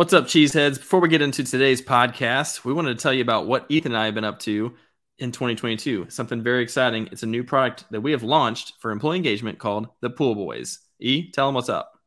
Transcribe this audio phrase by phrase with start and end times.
[0.00, 0.78] What's up, cheeseheads?
[0.78, 3.98] Before we get into today's podcast, we wanted to tell you about what Ethan and
[3.98, 4.74] I have been up to
[5.18, 6.06] in 2022.
[6.08, 7.10] Something very exciting.
[7.12, 10.78] It's a new product that we have launched for employee engagement called the Pool Boys.
[11.00, 11.99] E, tell them what's up.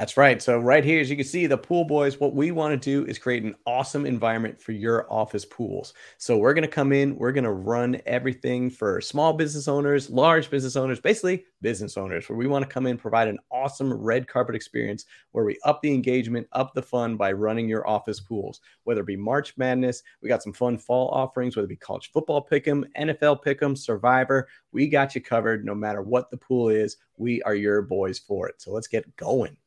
[0.00, 0.40] That's right.
[0.40, 3.06] So right here, as you can see, the pool boys, what we want to do
[3.06, 5.92] is create an awesome environment for your office pools.
[6.16, 10.08] So we're going to come in, we're going to run everything for small business owners,
[10.08, 13.92] large business owners, basically business owners, where we want to come in, provide an awesome
[13.92, 18.20] red carpet experience where we up the engagement, up the fun by running your office
[18.20, 21.76] pools, whether it be March Madness, we got some fun fall offerings, whether it be
[21.76, 26.70] college football pick'em, NFL pick'em, Survivor, we got you covered no matter what the pool
[26.70, 26.96] is.
[27.18, 28.62] We are your boys for it.
[28.62, 29.58] So let's get going.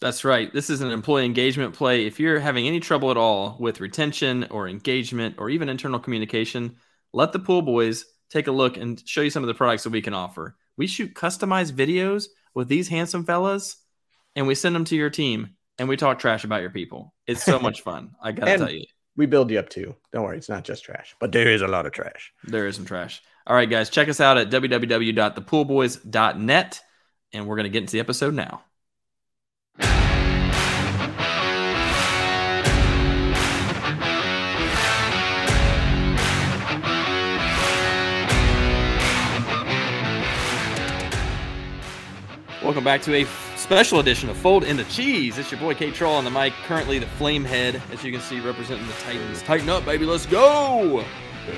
[0.00, 0.52] That's right.
[0.52, 2.06] This is an employee engagement play.
[2.06, 6.76] If you're having any trouble at all with retention or engagement or even internal communication,
[7.12, 9.90] let the pool boys take a look and show you some of the products that
[9.90, 10.56] we can offer.
[10.76, 13.76] We shoot customized videos with these handsome fellas
[14.34, 17.12] and we send them to your team and we talk trash about your people.
[17.26, 18.12] It's so much fun.
[18.22, 18.86] I got to tell you.
[19.16, 19.96] We build you up too.
[20.12, 22.32] Don't worry, it's not just trash, but there is a lot of trash.
[22.44, 23.20] There is some trash.
[23.46, 26.80] All right, guys, check us out at www.thepoolboys.net
[27.32, 28.64] and we're going to get into the episode now.
[42.70, 43.24] Welcome back to a
[43.56, 45.38] special edition of Fold in the Cheese.
[45.38, 48.38] It's your boy K Troll on the mic, currently the Flamehead, as you can see,
[48.38, 49.42] representing the Titans.
[49.42, 51.04] Tighten up, baby, let's go!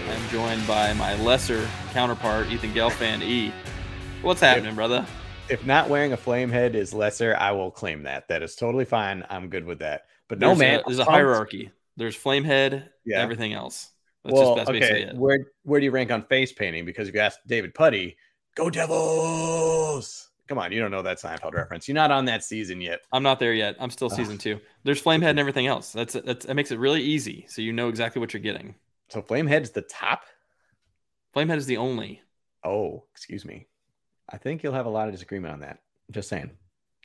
[0.08, 3.52] I'm joined by my lesser counterpart, Ethan Gelfand E.
[4.22, 5.04] What's happening, if, brother?
[5.50, 8.28] If not wearing a flame head is lesser, I will claim that.
[8.28, 9.22] That is totally fine.
[9.28, 10.06] I'm good with that.
[10.28, 11.70] But no, there's man, a, there's a hierarchy.
[11.98, 13.20] There's Flamehead, yeah.
[13.20, 13.90] everything else.
[14.24, 15.10] That's well, just, okay.
[15.14, 16.86] Where where do you rank on face painting?
[16.86, 18.16] Because if you ask David Puddy,
[18.54, 20.30] go Devils.
[20.48, 21.86] Come on, you don't know that Seinfeld reference.
[21.88, 23.00] You're not on that season yet.
[23.12, 23.76] I'm not there yet.
[23.78, 24.60] I'm still season two.
[24.84, 25.92] There's Flamehead and everything else.
[25.92, 28.74] That's that's that makes it really easy, so you know exactly what you're getting.
[29.08, 30.24] So Flamehead's the top.
[31.34, 32.20] Flamehead is the only.
[32.64, 33.66] Oh, excuse me.
[34.28, 35.78] I think you'll have a lot of disagreement on that.
[36.10, 36.50] Just saying.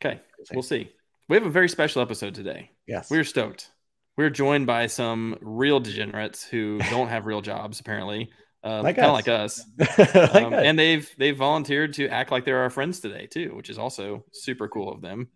[0.02, 0.56] Okay, Just saying.
[0.56, 0.92] we'll see.
[1.30, 2.72] We have a very special episode today.
[2.88, 3.72] Yes, we're stoked.
[4.18, 8.32] We're joined by some real degenerates who don't have real jobs, apparently
[8.68, 9.64] uh, like kind of like us.
[9.98, 10.54] like um.
[10.54, 14.26] And they've they've volunteered to act like they're our friends today too, which is also
[14.32, 15.30] super cool of them.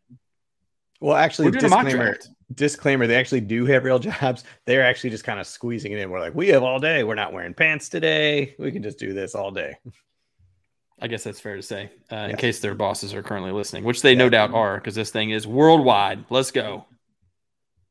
[1.00, 2.18] Well, actually, disclaimer,
[2.54, 4.44] disclaimer, they actually do have real jobs.
[4.66, 6.10] They're actually just kind of squeezing it in.
[6.10, 7.04] We're like, we have all day.
[7.04, 8.56] We're not wearing pants today.
[8.60, 9.78] We can just do this all day.
[11.00, 14.04] I guess that's fair to say, uh, in case their bosses are currently listening, which
[14.04, 14.20] they yeah.
[14.20, 16.26] no doubt are, because this thing is worldwide.
[16.30, 16.86] Let's go.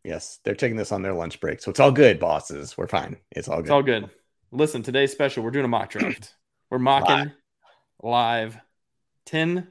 [0.05, 2.79] Yes, they're taking this on their lunch break, so it's all good, bosses.
[2.79, 3.17] We're fine.
[3.33, 3.65] It's all good.
[3.65, 4.11] It's all good.
[4.53, 5.45] Listen, today's special.
[5.45, 6.35] We're doing a mock draft.
[6.71, 7.33] We're mocking
[8.03, 8.55] live.
[8.55, 8.59] live
[9.27, 9.69] 10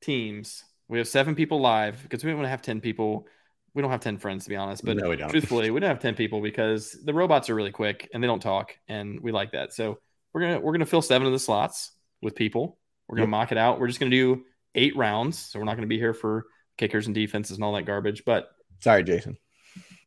[0.00, 0.64] teams.
[0.88, 3.26] We have seven people live because we don't want to have 10 people.
[3.74, 4.84] We don't have 10 friends, to be honest.
[4.84, 8.08] But no, we truthfully, we don't have 10 people because the robots are really quick
[8.12, 8.76] and they don't talk.
[8.88, 9.72] And we like that.
[9.72, 9.98] So
[10.32, 12.78] we're going to, we're going to fill seven of the slots with people.
[13.08, 13.40] We're going to yep.
[13.40, 13.80] mock it out.
[13.80, 14.44] We're just going to do
[14.74, 15.38] eight rounds.
[15.38, 16.46] So we're not going to be here for
[16.78, 18.24] kickers and defenses and all that garbage.
[18.24, 18.48] But
[18.80, 19.36] sorry, Jason.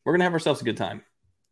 [0.03, 1.03] We're going to have ourselves a good time.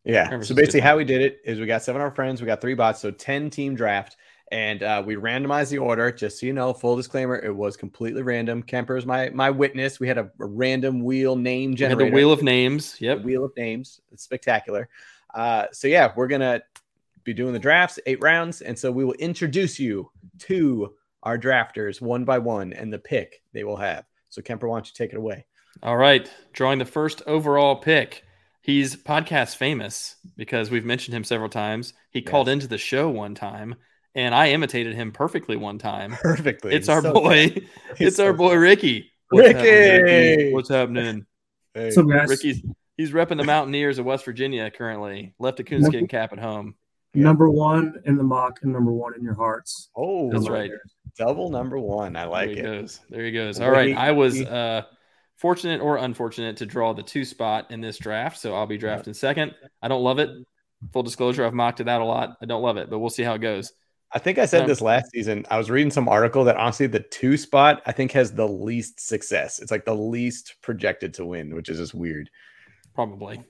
[0.03, 0.41] Yeah.
[0.41, 2.61] So basically, how we did it is we got seven of our friends, we got
[2.61, 4.17] three bots, so 10 team draft,
[4.51, 6.11] and uh, we randomized the order.
[6.11, 8.63] Just so you know, full disclaimer, it was completely random.
[8.63, 9.99] Kemper is my my witness.
[9.99, 12.09] We had a, a random wheel name generator.
[12.09, 12.97] The wheel of names.
[12.99, 13.23] Yep.
[13.23, 14.01] Wheel of names.
[14.11, 14.89] It's spectacular.
[15.33, 16.61] Uh, so yeah, we're gonna
[17.23, 20.93] be doing the drafts, eight rounds, and so we will introduce you to
[21.23, 24.05] our drafters one by one and the pick they will have.
[24.29, 25.45] So Kemper, why don't you take it away?
[25.81, 28.23] All right, drawing the first overall pick.
[28.63, 31.93] He's podcast famous because we've mentioned him several times.
[32.09, 32.31] He yes.
[32.31, 33.75] called into the show one time
[34.15, 36.15] and I imitated him perfectly one time.
[36.21, 36.73] Perfectly.
[36.73, 37.55] It's our so boy.
[37.99, 39.11] It's so our boy Ricky.
[39.29, 39.57] What's Ricky.
[39.59, 40.53] Happening, Ricky.
[40.53, 41.25] What's happening?
[41.73, 41.91] Hey.
[41.91, 42.29] So guys.
[42.29, 42.63] Ricky's
[42.97, 45.33] he's repping the Mountaineers of West Virginia currently.
[45.39, 46.75] Left a coonskin cap at home.
[47.15, 49.89] Number one in the mock and number one in your hearts.
[49.95, 50.71] Oh, that's right.
[51.17, 52.15] Double number one.
[52.15, 52.63] I like there he it.
[52.63, 52.99] Goes.
[53.09, 53.59] There he goes.
[53.59, 53.95] All right.
[53.95, 54.83] I was uh
[55.43, 58.39] fortunate or unfortunate to draw the two spot in this draft.
[58.39, 59.53] So I'll be drafting second.
[59.81, 60.29] I don't love it.
[60.93, 62.37] Full disclosure, I've mocked it out a lot.
[62.41, 63.73] I don't love it, but we'll see how it goes.
[64.13, 65.45] I think I said um, this last season.
[65.49, 69.05] I was reading some article that honestly, the two spot I think has the least
[69.05, 69.59] success.
[69.59, 72.29] It's like the least projected to win, which is just weird.
[72.95, 73.43] Probably.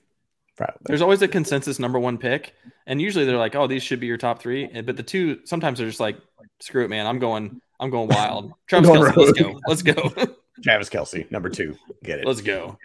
[0.56, 0.80] Probably.
[0.86, 2.54] There's always a consensus number one pick,
[2.88, 4.66] and usually they're like, "Oh, these should be your top three.
[4.82, 6.16] But the two sometimes they're just like,
[6.60, 7.06] "Screw it, man!
[7.06, 7.60] I'm going.
[7.78, 9.60] I'm going wild." Travis Kelce, let's go.
[9.68, 10.36] Let's go.
[10.62, 11.76] Travis Kelce, number two.
[12.02, 12.26] Get it.
[12.26, 12.78] Let's go.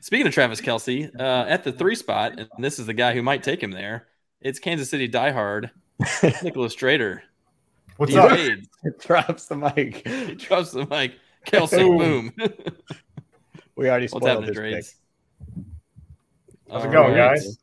[0.00, 3.22] Speaking of Travis Kelce, uh, at the three spot, and this is the guy who
[3.22, 4.06] might take him there.
[4.40, 5.70] It's Kansas City diehard,
[6.42, 7.20] Nicholas Strader.
[7.98, 8.38] What's up?
[9.00, 10.08] drops the mic.
[10.08, 11.16] He drops the mic.
[11.46, 12.32] Kelce, boom.
[13.76, 14.84] we already spoiled What's his pick.
[16.70, 17.34] How's it going, right.
[17.34, 17.58] guys?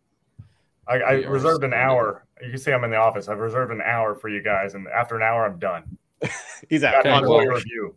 [0.88, 2.26] I, I reserved an hour.
[2.42, 3.28] You can see I'm in the office.
[3.28, 5.98] I've reserved an hour for you guys, and after an hour, I'm done.
[6.70, 7.04] He's out.
[7.04, 7.96] Got Okay, an review.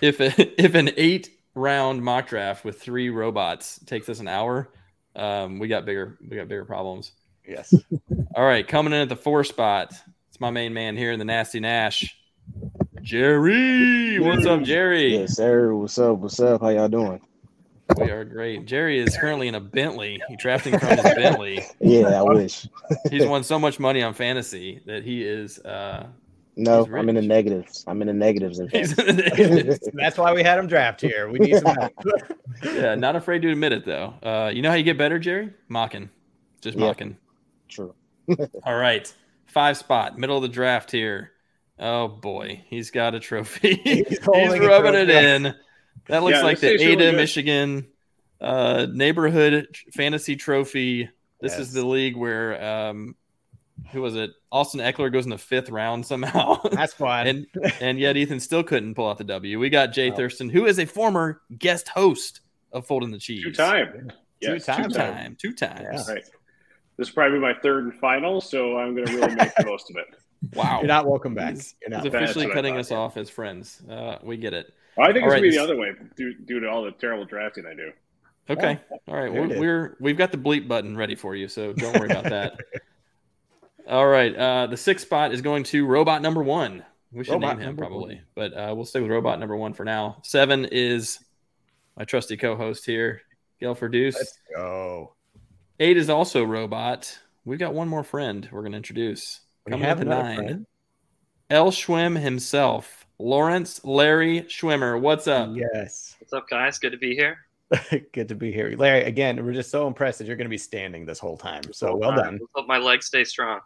[0.00, 4.70] If if an eight round mock draft with three robots takes us an hour,
[5.14, 7.12] um, we got bigger we got bigger problems.
[7.46, 7.74] Yes.
[8.34, 9.92] All right, coming in at the four spot,
[10.28, 12.16] it's my main man here in the Nasty Nash,
[13.02, 14.18] Jerry.
[14.18, 15.16] What's up, Jerry?
[15.16, 15.74] Yes, sir.
[15.74, 16.18] What's up?
[16.18, 16.60] What's up?
[16.60, 17.20] How y'all doing?
[17.96, 18.66] We are great.
[18.66, 20.20] Jerry is currently in a Bentley.
[20.28, 21.64] He's drafting from his Bentley.
[21.80, 22.66] Yeah, I wish.
[23.10, 25.58] He's won so much money on fantasy that he is.
[25.60, 26.06] Uh,
[26.58, 27.84] No, I'm in the negatives.
[27.86, 28.58] I'm in the negatives.
[28.58, 28.94] In he's.
[29.92, 31.28] That's why we had him draft here.
[31.28, 31.92] We need some help.
[32.64, 34.14] yeah, not afraid to admit it though.
[34.22, 35.52] Uh, you know how you get better, Jerry?
[35.68, 36.08] Mocking,
[36.62, 36.86] just Yeah.
[36.86, 37.16] mocking.
[37.68, 37.94] True.
[38.64, 39.12] All right,
[39.46, 41.32] five spot, middle of the draft here.
[41.78, 43.74] Oh boy, he's got a trophy.
[43.84, 45.54] He's he's holding a rubbing it in.
[46.08, 47.16] That looks Yeah, like the tastes really Ada.
[47.16, 47.86] Michigan
[48.40, 51.10] uh, neighborhood fantasy trophy.
[51.40, 53.14] This is the league where um,
[53.92, 54.30] who was it?
[54.52, 56.60] Austin Ekeler goes in the fifth round somehow.
[56.72, 57.26] That's fine.
[57.26, 57.46] and
[57.80, 59.58] and yet Ethan still couldn't pull out the W.
[59.58, 60.14] We got Jay Oh.
[60.14, 62.40] Thurston, who is a former guest host
[62.72, 63.44] of Folding the Cheese.
[63.44, 64.12] Two time.
[64.40, 66.04] Yes, Two Two time, two times.
[66.08, 66.14] Yeah.
[66.14, 66.24] Right.
[66.96, 69.90] This is probably my third and final, so I'm going to really make the most
[69.90, 70.06] of it.
[70.54, 70.80] Wow.
[70.80, 71.54] You're not welcome back.
[71.54, 72.12] He's, You're he's not.
[72.12, 72.96] That's officially cutting thought, us yeah.
[72.98, 73.82] off as friends.
[73.90, 74.72] Uh, we get it.
[74.96, 76.68] Well, I think All it's right, going to be the other way due, due to
[76.68, 77.90] all the terrible drafting I do.
[78.50, 78.78] Okay.
[79.08, 79.32] All right.
[79.32, 82.60] We're, we're we've got the bleep button ready for you, so don't worry about that.
[83.88, 84.34] All right.
[84.34, 86.84] Uh, the sixth spot is going to robot number one.
[87.12, 89.72] We should Robot name him number probably, but uh, we'll stick with robot number one
[89.72, 90.18] for now.
[90.22, 91.18] Seven is
[91.96, 93.22] my trusty co-host here,
[93.60, 94.16] Gail Deuce.
[94.16, 95.14] Let's go.
[95.78, 97.18] Eight is also robot.
[97.44, 99.40] We've got one more friend we're going to introduce.
[99.64, 100.66] We Coming have at the nine, friend.
[101.48, 101.70] L.
[101.70, 105.00] Schwim himself, Lawrence Larry Schwimmer.
[105.00, 105.50] What's up?
[105.54, 106.16] Yes.
[106.18, 106.78] What's up, guys?
[106.78, 107.38] Good to be here.
[108.12, 108.74] Good to be here.
[108.76, 111.62] Larry, again, we're just so impressed that you're going to be standing this whole time.
[111.72, 112.34] So well done.
[112.34, 113.60] let's hope my legs stay strong.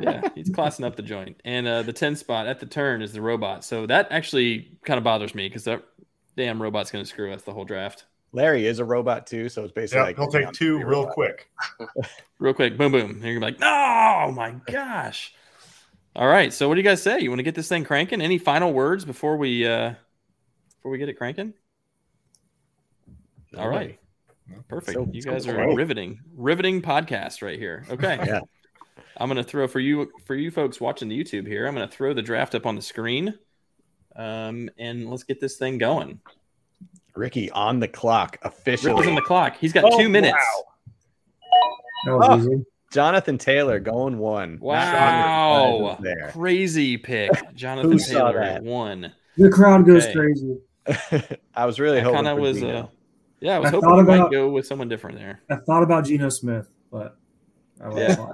[0.00, 1.40] Yeah, he's classing up the joint.
[1.44, 3.64] And uh, the 10 spot at the turn is the robot.
[3.64, 5.82] So that actually kind of bothers me because that
[6.36, 8.04] damn robot's going to screw us the whole draft.
[8.32, 11.48] Larry is a robot too, so it's basically Yeah, like he'll take two real quick.
[12.38, 13.10] Real quick, boom, boom.
[13.10, 15.34] And you're going to be like, oh my gosh.
[16.14, 16.52] All right.
[16.52, 17.18] So what do you guys say?
[17.18, 18.20] You want to get this thing cranking?
[18.20, 19.94] Any final words before we uh
[20.76, 21.52] before we get it cranking?
[23.56, 23.98] All right.
[24.68, 24.94] Perfect.
[24.98, 25.76] So- you so guys are close.
[25.76, 27.84] riveting, riveting podcast right here.
[27.90, 28.18] Okay.
[28.26, 28.40] Yeah.
[29.16, 31.66] I'm gonna throw for you for you folks watching the YouTube here.
[31.66, 33.34] I'm gonna throw the draft up on the screen,
[34.16, 36.20] um, and let's get this thing going.
[37.16, 38.94] Ricky on the clock officially.
[38.94, 39.56] Rick's on the clock.
[39.58, 40.36] He's got Oh, two minutes.
[42.06, 42.64] That was Oh.
[42.92, 44.58] Jonathan Taylor going one.
[44.60, 46.30] Wow, there.
[46.32, 48.62] crazy pick, Jonathan Who Taylor that?
[48.62, 49.12] one.
[49.36, 50.12] The crowd goes Okay.
[50.14, 50.58] crazy.
[51.54, 52.78] I was really I hoping kind of was, Geno.
[52.78, 52.86] uh,
[53.40, 55.40] yeah, I was I hoping thought we might about- go with someone different there.
[55.50, 57.16] I thought about Geno Smith, but
[57.80, 58.32] I was Yeah.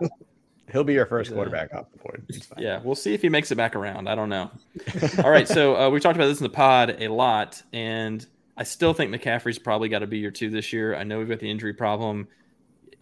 [0.74, 0.78] Fine.
[0.80, 1.34] He'll be your first Yeah.
[1.36, 2.26] quarterback off the board.
[2.58, 4.08] Yeah, we'll see if he makes it back around.
[4.08, 4.50] I don't know.
[5.24, 8.24] All right, so uh, we talked about this in the pod a lot, and
[8.56, 10.94] I still think McCaffrey's probably got to be your two this year.
[10.96, 12.26] I know we've got the injury problem.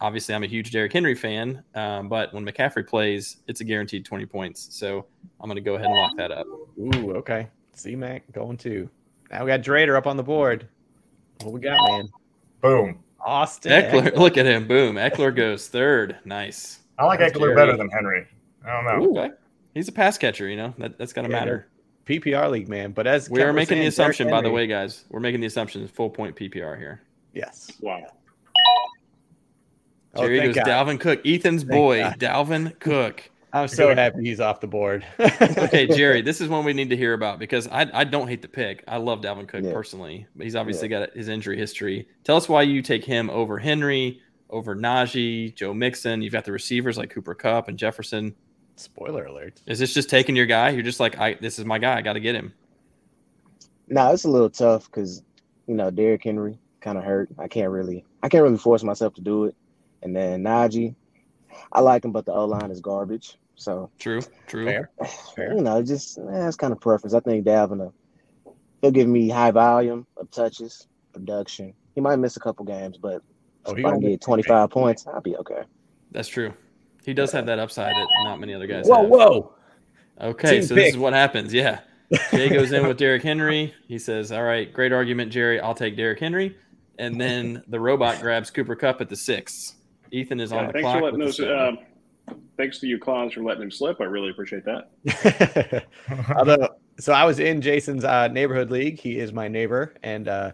[0.01, 4.05] Obviously, I'm a huge Derrick Henry fan, um, but when McCaffrey plays, it's a guaranteed
[4.05, 4.67] 20 points.
[4.71, 5.05] So
[5.39, 6.45] I'm going to go ahead and lock that up.
[6.79, 7.47] Ooh, okay.
[7.73, 8.89] C Mac going two.
[9.31, 10.67] Now we got Drader up on the board.
[11.41, 12.09] What we got, man?
[12.61, 12.99] Boom.
[13.25, 13.71] Austin.
[13.71, 14.67] Ekeler, look at him.
[14.67, 14.95] Boom.
[14.97, 16.17] Ekeler goes third.
[16.25, 16.79] Nice.
[16.97, 18.27] I like That's Ekeler better than Henry.
[18.65, 19.05] I don't know.
[19.05, 19.17] Ooh.
[19.17, 19.33] Okay.
[19.73, 21.67] He's a pass catcher, you know, that, that's got to Yeah, matter.
[22.05, 22.91] PPR league, man.
[22.91, 25.05] But as We Kevin are making the assumption, Derrick by the way, guys.
[25.09, 27.01] We're making the assumption full point PPR here.
[27.33, 27.71] Yes.
[27.81, 28.03] Wow.
[30.15, 30.67] Oh, Jerry thank goes God.
[30.87, 32.19] Dalvin Cook, Ethan's Thank boy, God.
[32.19, 33.29] Dalvin Cook.
[33.53, 35.05] I'm so happy he's off the board.
[35.19, 38.41] Okay, Jerry, this is one we need to hear about because I, I don't hate
[38.41, 38.83] the pick.
[38.87, 39.73] I love Dalvin Cook Yeah.
[39.73, 42.07] personally, but he's obviously got his injury history.
[42.23, 44.21] Tell us why you take him over Henry,
[44.53, 46.21] over Najee, Joe Mixon.
[46.21, 48.35] You've got the receivers like Cooper Kupp and Jefferson.
[48.75, 49.61] Spoiler alert.
[49.65, 50.69] Is this just taking your guy?
[50.69, 51.97] You're just like, I this is my guy.
[51.97, 52.53] I got to get him.
[53.89, 55.23] No, it's a little tough because
[55.67, 57.29] you know Derrick Henry kind of hurt.
[57.37, 59.55] I can't really, I can't really force myself to do it.
[60.01, 60.95] And then Najee,
[61.71, 63.37] I like him, but the O line is garbage.
[63.55, 64.65] So True, true.
[64.65, 64.89] Fair.
[65.35, 65.53] Fair.
[65.53, 67.13] you know, just eh, it's kind of preference.
[67.13, 71.73] I think Dalvin, uh, he'll give me high volume of touches, production.
[71.95, 73.21] He might miss a couple games, but
[73.65, 75.63] Oh, he if I gonna get 25 points, I'll be okay.
[76.11, 76.53] That's true.
[77.05, 79.09] He does have that upside that not many other guys Whoa, have.
[79.09, 79.53] whoa.
[80.21, 81.53] Okay, Team so this is what happens.
[81.53, 81.79] Yeah.
[82.31, 83.73] Jay goes in with Derrick Henry.
[83.87, 85.59] He says, All right, great argument, Jerry.
[85.59, 86.55] I'll take Derrick Henry.
[86.99, 89.75] And then the robot grabs Cooper Kupp at the six.
[90.11, 90.97] Ethan is on the thanks clock.
[90.97, 91.37] for letting with those.
[91.37, 91.77] the seven.
[92.29, 93.99] Um, thanks to you clowns for letting him slip.
[93.99, 95.85] I really appreciate that.
[96.37, 98.99] Although, so I was in Jason's uh, neighborhood league.
[98.99, 100.51] He is my neighbor, and uh,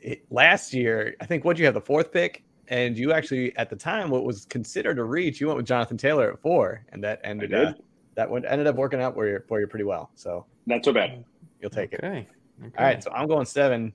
[0.00, 3.68] it, last year, I think what you have the fourth pick, and you actually at
[3.70, 7.02] the time what was considered a reach, you went with Jonathan Taylor at four, and
[7.04, 7.68] that ended did.
[7.68, 7.74] uh,
[8.14, 10.10] that one ended up working out for you for you pretty well.
[10.14, 11.24] So Not so bad.
[11.60, 11.98] you'll take it.
[12.04, 12.26] Okay.
[12.64, 12.74] okay.
[12.78, 13.92] All right, so I'm going seven.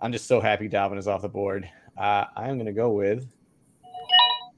[0.00, 1.68] I'm just so happy Dalvin is off the board.
[1.98, 3.26] Uh, I'm going to go with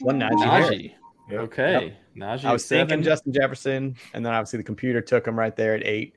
[0.00, 0.44] one Najee.
[0.44, 0.70] Harris.
[0.70, 0.92] Najee.
[1.30, 1.40] Yep.
[1.40, 1.96] Okay.
[2.16, 2.44] Najee.
[2.44, 2.88] I was seven.
[2.88, 6.14] thinking Justin Jefferson, and then obviously the computer took him right there at eight.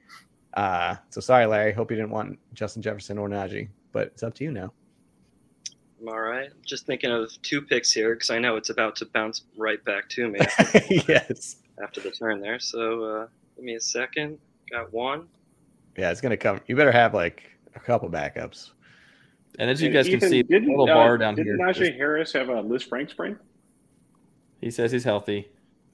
[0.53, 1.73] Uh, so sorry, Larry.
[1.73, 4.73] Hope you didn't want Justin Jefferson or Najee, but it's up to you now.
[6.01, 6.49] I'm all right.
[6.65, 10.09] Just thinking of two picks here because I know it's about to bounce right back
[10.09, 10.39] to me
[11.07, 11.55] yes.
[11.81, 12.59] after the turn there.
[12.59, 14.37] So uh, give me a second.
[14.69, 15.27] Got one.
[15.97, 16.59] Yeah, it's gonna come.
[16.67, 18.71] You better have like a couple backups.
[19.59, 21.55] And as you And guys Ethan, can see, the didn't, little uh, bar down didn't
[21.57, 21.65] here.
[21.65, 23.39] Najee Harris have a Lisfranc sprain?
[24.59, 25.47] He says he's healthy.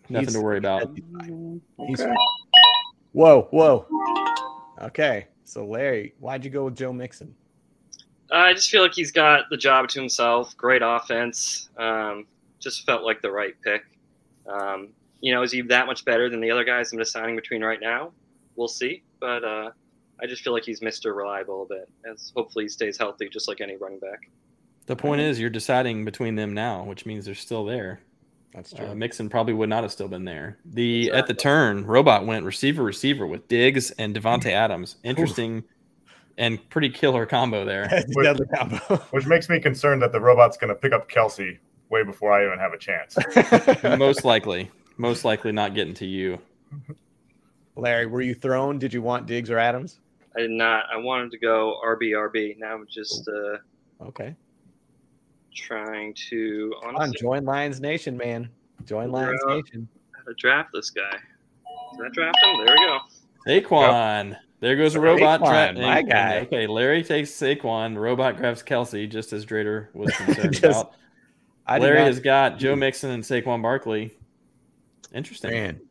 [0.10, 0.90] Nothing He's- to worry about.
[0.98, 2.16] He's- Okay.
[3.12, 3.86] Whoa, whoa.
[4.82, 7.36] Okay, so Larry, why'd you go with Joe Mixon?
[8.32, 10.56] I just feel like he's got the job to himself.
[10.56, 11.70] Great offense.
[11.78, 12.26] Um,
[12.60, 13.84] just felt like the right pick.
[14.48, 17.64] Um, you know, is he that much better than the other guys I'm deciding between
[17.64, 18.12] right now?
[18.56, 19.04] We'll see.
[19.20, 19.72] But uh,
[20.22, 21.16] I just feel like he's Mr.
[21.16, 21.90] Reliable a bit.
[22.10, 24.30] As hopefully he stays healthy, just like any running back.
[24.86, 28.02] The point is, you're deciding between them now, which means they're still there.
[28.54, 28.88] That's true.
[28.88, 30.58] Uh, Mixon probably would not have still been there.
[30.66, 34.98] The at the turn, Robot went receiver receiver with Diggs and Davante Adams.
[35.04, 35.64] Interesting
[36.38, 37.88] and pretty killer combo there.
[37.92, 38.78] That's a deadly combo.
[39.12, 41.58] Which makes me concerned that the robot's going to pick up Kelce
[41.90, 43.18] way before I even have a chance.
[44.00, 46.40] most likely, most likely not getting to you.
[47.76, 48.80] Larry, were you thrown?
[48.80, 50.00] Did you want Diggs or Adams?
[50.36, 50.86] I did not.
[50.94, 52.58] I wanted to go RB RB.
[52.58, 54.36] Now I'm just uh, Okay.
[55.54, 58.50] trying to On, join Lions Nation, man.
[58.86, 59.56] Join Lions Yeah.
[59.56, 59.88] Nation.
[60.16, 61.12] how to draft this guy.
[61.98, 62.66] Did I draft him?
[62.66, 63.00] There we go.
[63.48, 64.38] Saquon.
[64.62, 65.42] There goes a robot.
[65.42, 66.38] Saquon, dra- my guy.
[66.42, 67.98] Okay, Larry takes Saquon.
[67.98, 70.94] Robot grabs Kelce, just as Drader was concerned Just- about.
[71.68, 74.12] I Larry not- has got Joe Mixon and Saquon Barkley.
[75.14, 75.52] Interesting.
[75.52, 75.82] Man,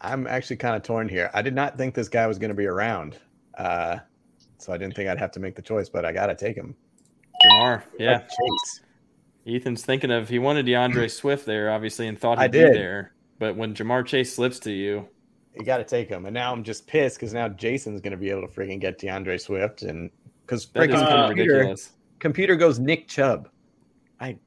[0.00, 1.30] I'm actually kind of torn here.
[1.34, 3.16] I did not think this guy was going to be around.
[3.56, 3.98] Uh,
[4.58, 6.56] so I didn't think I'd have to make the choice, but I got to take
[6.56, 6.74] him.
[7.44, 7.82] Ja'Marr.
[7.98, 8.20] Yeah.
[8.20, 8.80] Chase.
[9.46, 13.12] Ethan's thinking of he wanted D'Andre Swift there, obviously, and thought he'd I be there.
[13.38, 15.08] But when Ja'Marr Chase slips to you,
[15.58, 16.24] You got to take him.
[16.26, 18.98] And now I'm just pissed because now Jason's going to be able to freaking get
[18.98, 19.82] D'Andre Swift.
[19.82, 20.10] And
[20.46, 21.76] because freaking kind of computer,
[22.20, 23.48] computer goes Nick Chubb.
[24.20, 24.38] I,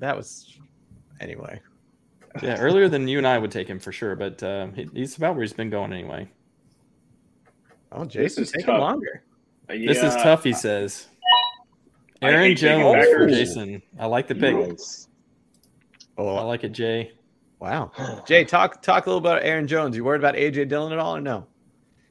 [0.00, 0.58] that was,
[1.20, 1.60] anyway.
[2.42, 5.16] Yeah, earlier than you and I would take him for sure, but uh, he, he's
[5.16, 6.28] about where he's been going anyway.
[7.92, 8.80] Oh, Jason's is taking tough.
[8.80, 9.22] longer.
[9.68, 11.06] This is tough, he says.
[12.22, 13.26] Aaron Jones for.
[13.26, 13.80] Jason.
[13.98, 14.54] I like the pick.
[14.54, 15.08] Nice.
[16.18, 17.12] I Oh, like it, Jay.
[17.58, 17.90] Wow.
[18.26, 19.96] Jay, talk talk a little about Aaron Jones.
[19.96, 21.46] You worried about AJ Dillon at all or no?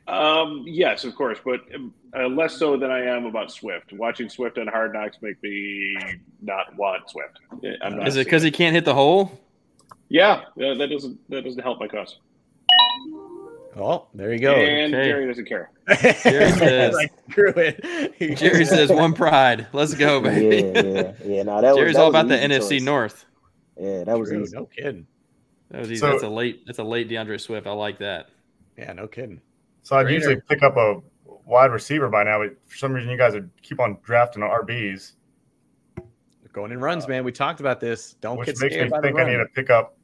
[0.07, 3.91] Um, yes, of course, but um, uh, less so than I am about Swift.
[3.93, 5.97] Watching Swift on Hard Knocks make me
[6.43, 7.39] not want Swift.
[7.81, 9.39] I'm not Is it because he can't hit the hole?
[10.09, 12.19] Yeah, uh, that doesn't that doesn't help my cause.
[13.77, 14.53] Oh, there you go.
[14.53, 15.05] and okay.
[15.09, 15.69] Jerry doesn't care.
[16.23, 18.37] Jerry says- like, screw it.
[18.37, 19.67] Jerry says one pride.
[19.73, 20.71] Let's go, baby.
[20.73, 21.43] yeah, yeah.
[21.43, 22.81] No, that was Jerry's that all was about the NFC choice.
[22.83, 23.25] North.
[23.77, 24.55] Yeah, that was True, easy.
[24.55, 25.05] no kidding.
[25.71, 25.99] That was easy.
[25.99, 26.65] So- that's a late.
[26.65, 27.67] That's a late D'Andre Swift.
[27.67, 28.29] I like that.
[28.77, 29.41] Yeah, no kidding.
[29.83, 30.15] So I'd Trainer.
[30.17, 31.01] usually pick up a
[31.45, 35.13] wide receiver by now, but for some reason you guys would keep on drafting RBs,
[36.53, 37.25] Going in runs, man.
[37.25, 38.13] We talked about this.
[38.21, 39.97] Don't which get makes scared me by the think I need to pick up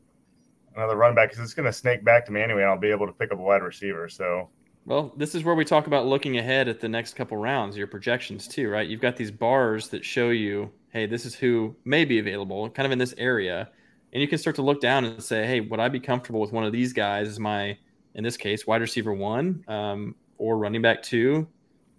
[0.75, 2.63] another run back because it's going to snake back to me anyway.
[2.63, 4.09] And I'll be able to pick up a wide receiver.
[4.09, 4.49] So
[4.85, 7.87] Well, this is where we talk about looking ahead at the next couple rounds, your
[7.87, 8.85] projections too, right?
[8.85, 12.85] You've got these bars that show you, hey, this is who may be available, kind
[12.85, 13.69] of in this area,
[14.13, 16.51] and you can start to look down and say, hey, would I be comfortable with
[16.51, 17.77] one of these guys as my,
[18.15, 21.47] in this case, wide receiver one um, or running back two?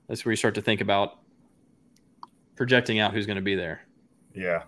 [0.09, 1.21] That's where you start to think about
[2.55, 3.83] projecting out who's going to be there.
[4.35, 4.65] yeah,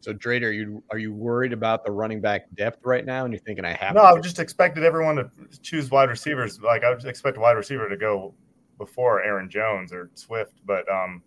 [0.00, 3.24] So, Drader, are you are you worried about the running back depth right now?
[3.24, 5.30] And you're thinking I have no, I've just expected everyone to
[5.62, 6.60] choose wide receivers.
[6.60, 8.32] Like I would expect a wide receiver to go
[8.78, 11.22] before Aaron Jones or Swift, but um,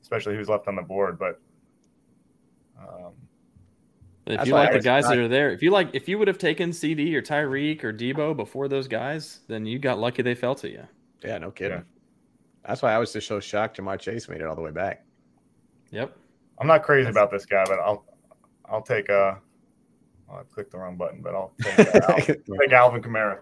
[0.00, 1.18] especially who's left on the board.
[1.18, 1.40] But
[2.78, 3.12] um,
[4.26, 6.18] If That's you like the was guys that are there, if you like, if you
[6.18, 10.22] would have taken CD or Tyreek or Deebo before those guys, then you got lucky
[10.22, 10.82] they fell to you.
[11.22, 11.78] Yeah, no kidding.
[11.78, 11.84] Yeah.
[12.66, 15.04] That's why I was just so shocked Ja'Marr Chase made it all the way back.
[15.90, 16.16] Yep.
[16.58, 18.04] I'm not crazy about this guy, but I'll
[18.64, 19.34] I'll take uh,
[20.30, 22.16] oh, I clicked the wrong button, but I'll take, uh, Al-
[22.58, 23.40] take Alvin Kamara.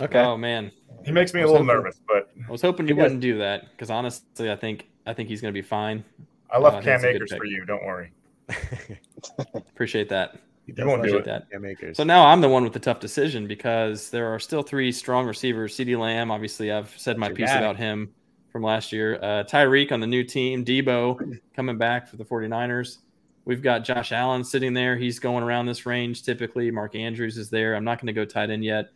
[0.00, 0.18] okay.
[0.18, 0.72] Oh man,
[1.04, 3.38] He makes me a little hoping- nervous, but I was hoping you You wouldn't do
[3.38, 6.02] that because honestly, I think I think he's going to be fine.
[6.50, 7.64] I left Uh, Cam that's Akers for you.
[7.64, 8.10] Don't worry.
[9.54, 10.38] Appreciate that.
[10.66, 11.24] You won't do it.
[11.26, 11.46] that.
[11.94, 15.26] So now I'm the one with the tough decision because there are still three strong
[15.26, 15.76] receivers.
[15.76, 18.14] CeeDee Lamb, obviously, I've said my piece about him
[18.50, 19.16] from last year.
[19.16, 20.64] Uh, Tyreek on the new team.
[20.64, 22.98] Deebo coming back for the 49ers.
[23.44, 24.96] We've got Josh Allen sitting there.
[24.96, 26.70] He's going around this range typically.
[26.70, 27.74] Mark Andrews is there.
[27.74, 28.90] I'm not going to go tight end yet.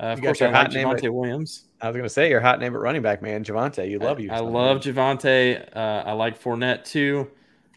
[0.00, 1.64] Uh, of You course, your I like hot name Javonte at- Williams.
[1.80, 3.88] I was gonna say your hot name at running back, man, Javonte.
[3.90, 4.30] You love you.
[4.30, 5.68] I love Javonte.
[5.76, 7.28] Uh, I like Fournette too.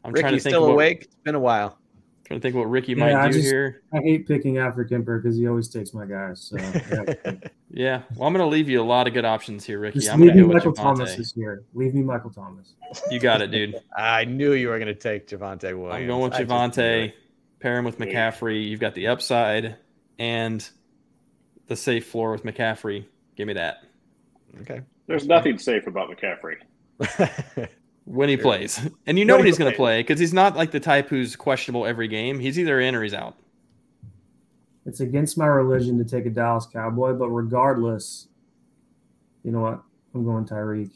[0.05, 1.03] I'm trying to think still what, awake.
[1.03, 1.77] It's been a while.
[2.25, 3.81] Trying to think what Ricky Yeah, might I do just- here.
[3.93, 6.41] I hate picking after Kemper because he always takes my guys.
[6.41, 7.33] So yeah.
[7.69, 9.99] Yeah, well, I'm going to leave you a lot of good options here, Ricky.
[9.99, 11.63] just I'm going leave to me go with Michael Thomas this year.
[11.73, 12.73] Leave me Michael Thomas.
[13.11, 13.75] You got it, dude.
[13.97, 15.93] I knew you were gonna take Javonte Williams.
[15.95, 17.11] I'm going with I just Javonte.
[17.59, 18.65] Pair him with McCaffrey.
[18.65, 19.75] You've got the upside
[20.19, 20.67] and
[21.67, 23.05] the safe floor with McCaffrey.
[23.35, 23.83] Give me that
[24.61, 24.81] Okay.
[25.07, 26.55] There's nothing safe about McCaffrey.
[28.05, 28.43] when he Sure.
[28.43, 30.79] plays, and you know When when he's going to play because he's not like the
[30.79, 32.39] type who's questionable every game.
[32.39, 33.35] He's either in or he's out.
[34.85, 38.27] It's against my religion to take a Dallas Cowboy, but regardless,
[39.43, 39.81] you know what?
[40.13, 40.91] I'm going Tyreek.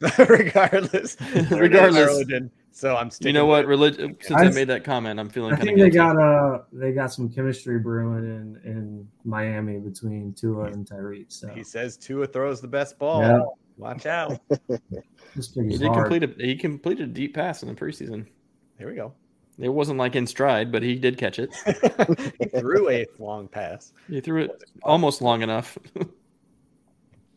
[0.28, 1.16] Regardless.
[1.50, 2.06] Regardless.
[2.08, 2.50] Religion.
[2.72, 3.60] So I'm You know what?
[3.64, 4.16] with Religion.
[4.20, 7.12] Since I, I- made that comment, I'm feeling I think they got uh they got
[7.12, 11.26] some chemistry brewing in in Miami between Tua and Tyreek.
[11.28, 11.48] So.
[11.48, 13.20] He says Tua throws the best ball.
[13.20, 13.42] Yeah.
[13.76, 14.38] Watch out.
[14.48, 16.08] this pick He is did hard.
[16.10, 18.26] complete a he completed a deep pass in the preseason.
[18.78, 19.12] Here we go.
[19.58, 21.54] It wasn't like in stride, but he did catch it.
[22.40, 23.92] he threw a long pass.
[24.08, 25.78] He threw it almost long enough.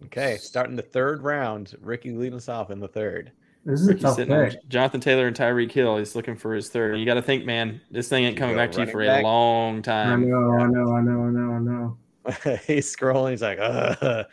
[0.05, 1.75] Okay, starting the third round.
[1.81, 3.31] Ricky leading us off in the third.
[3.65, 4.69] This is a tough sitting on pick.
[4.69, 5.97] Jonathan Taylor and Tyreek Hill.
[5.97, 6.97] He's looking for his third.
[6.99, 9.21] You got to think, man, this thing ain't coming back to you for back.
[9.23, 10.23] a long time.
[10.23, 12.57] I know, I know, I know, I know, I know.
[12.67, 13.31] he's scrolling.
[13.31, 14.23] He's like, uh,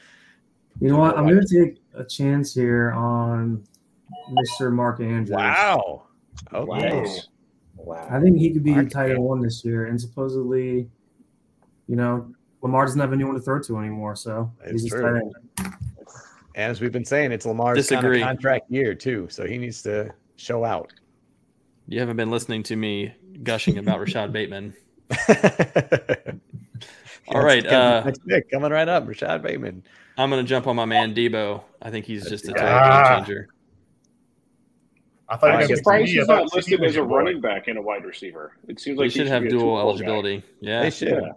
[0.80, 1.16] You know what?
[1.16, 3.64] I'm going to take a chance here on
[4.30, 4.72] Mr.
[4.72, 5.30] Mark Andrews.
[5.30, 6.04] wow.
[6.52, 7.02] Okay.
[7.02, 7.06] Wow.
[7.76, 8.08] Wow.
[8.10, 10.88] I think he could be Mark tight end one this year, and supposedly,
[11.86, 12.32] you know,
[12.62, 15.02] Lamar doesn't have anyone to throw to anymore, so It's he's just true.
[15.02, 15.74] tight end.
[16.56, 19.82] And as we've been saying, it's Lamar's kind of contract year too, so he needs
[19.82, 20.92] to show out.
[21.88, 24.72] You haven't been listening to me gushing about Rashod Bateman.
[27.28, 29.82] All right, That's uh, coming right up, Rashod Bateman.
[30.16, 31.62] I'm going to jump on my man Deebo.
[31.82, 33.16] I think he's just a total Ah.
[33.16, 33.48] game changer.
[35.28, 37.16] I thought you I'm surprised he's not listed as a boy.
[37.16, 38.52] running back and a wide receiver.
[38.68, 39.82] It seems like He like should have dual two-four guy.
[39.82, 40.42] eligibility.
[40.60, 40.82] Yeah.
[40.82, 41.32] They should Yeah.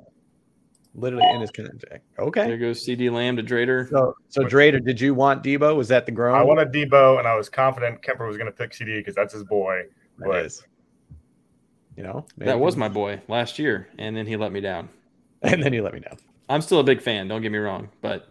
[0.94, 2.04] literally in his contract.
[2.20, 2.48] Okay.
[2.48, 3.90] There goes CeeDee Lamb to Drader.
[3.90, 5.76] So, so Drader, did you want Deebo?
[5.76, 6.36] Was that the groan?
[6.36, 9.34] I wanted Deebo, and I was confident Kemper was going to pick CD because that's
[9.34, 9.84] his boy.
[10.20, 10.63] That but- is.
[11.96, 14.90] You know, That was my boy last year, and then he let me down.
[15.42, 16.18] And then he let me down.
[16.50, 17.28] I'm still a big fan.
[17.28, 18.28] Don't get me wrong, but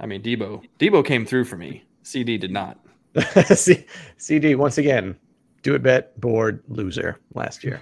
[0.00, 0.62] I mean Deebo.
[0.78, 1.84] Deebo came through for me.
[2.02, 2.78] CD did not.
[3.54, 3.84] C-
[4.18, 5.16] CD once again.
[5.62, 7.80] Do it bet board loser last year.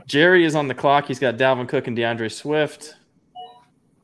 [0.06, 1.06] Jerry is on the clock.
[1.06, 2.96] He's got Dalvin Cook and D'Andre Swift,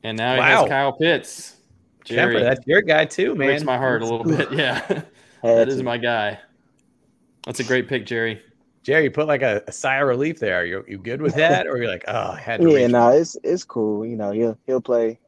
[0.03, 0.61] and now he Wow.
[0.61, 1.57] has Kyle Pitts.
[2.05, 3.47] Jerry Kemper, that's your guy too, man.
[3.49, 4.49] breaks my heart a little bit.
[4.57, 5.01] Yeah,
[5.43, 6.39] that is my guy.
[7.45, 8.41] That's a great pick, Jerry.
[8.83, 10.65] Jerry, you put like a, a sigh of relief there.
[10.65, 12.69] You you good with that, or you're like, oh, I had to.
[12.71, 14.05] Yeah, reach no, it's it's cool.
[14.05, 15.19] You know, he'll he'll play,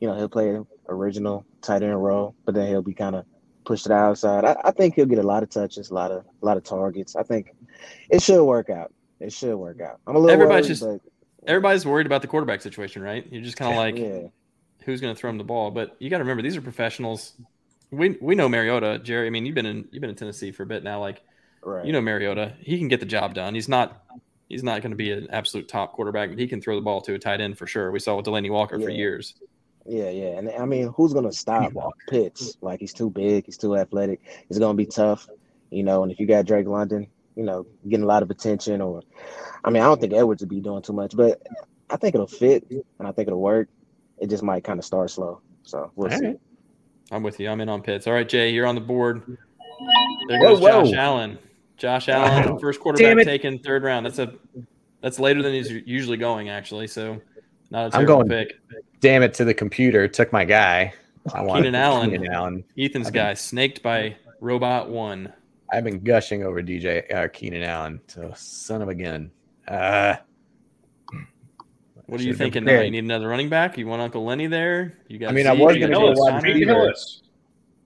[0.00, 0.56] you know, he'll play
[0.88, 3.24] original tight end role, but then he'll be kind of
[3.64, 4.44] pushed to the outside.
[4.44, 6.64] I, I think he'll get a lot of touches, a lot of a lot of
[6.64, 7.16] targets.
[7.16, 7.54] I think
[8.10, 8.92] it should work out.
[9.20, 10.00] It should work out.
[10.06, 11.14] I'm a little Everybody's worried, just-
[11.46, 13.26] Everybody's worried about the quarterback situation, right?
[13.30, 14.28] You're just kind of like, yeah,
[14.84, 15.70] who's going to throw him the ball?
[15.70, 17.32] But you got to remember, these are professionals.
[17.90, 19.26] We we know Mariota, Jerry.
[19.26, 21.00] I mean, you've been in you've been in Tennessee for a bit now.
[21.00, 21.22] Like,
[21.62, 21.86] right.
[21.86, 23.54] you know Mariota, he can get the job done.
[23.54, 24.02] He's not
[24.48, 27.00] he's not going to be an absolute top quarterback, but he can throw the ball
[27.02, 27.90] to a tight end for sure.
[27.90, 29.34] We saw with Delanie Walker for years.
[29.88, 31.72] Yeah, yeah, and I mean, who's gonna stop
[32.10, 32.58] Pitts?
[32.60, 34.20] Like he's too big, he's too athletic.
[34.50, 35.26] It's gonna be tough,
[35.70, 36.02] you know.
[36.02, 39.02] And if you got Drake London, you know, getting a lot of attention, or
[39.64, 41.40] I mean, I don't think Edwards would be doing too much, but
[41.88, 43.68] I think it'll fit and I think it'll work.
[44.18, 46.26] It just might kind of start slow, so we'll All see.
[46.26, 46.40] right.
[47.10, 47.48] I'm with you.
[47.48, 48.06] I'm in on Pitts.
[48.06, 49.22] All right, Jay, you're on the board.
[50.28, 50.92] There Whoa, goes Josh.
[50.92, 51.38] Allen.
[51.78, 54.04] Josh Allen, first quarterback taken third round.
[54.04, 54.34] That's a
[55.00, 56.88] that's later than he's usually going, actually.
[56.88, 57.37] So not a
[57.72, 58.58] I'm going- pick.
[59.00, 60.08] Damn it to the computer.
[60.08, 60.92] Took my guy.
[61.34, 62.10] I wanted Keenan Allen.
[62.10, 62.64] Keenan Allen.
[62.78, 65.32] Ethan's I've been- guy snaked by Robot One.
[65.70, 68.00] I've been gushing over DJ uh, Keenan Allen.
[68.06, 69.30] So son of a gun.
[69.66, 70.16] Uh,
[72.06, 72.80] What are you thinking now?
[72.80, 73.76] You need another running back?
[73.76, 74.96] You want Uncle Lenny there?
[75.08, 76.72] You got I mean, I Zeke, was you gonna go James Peyton receiver.
[76.72, 77.22] Hillis.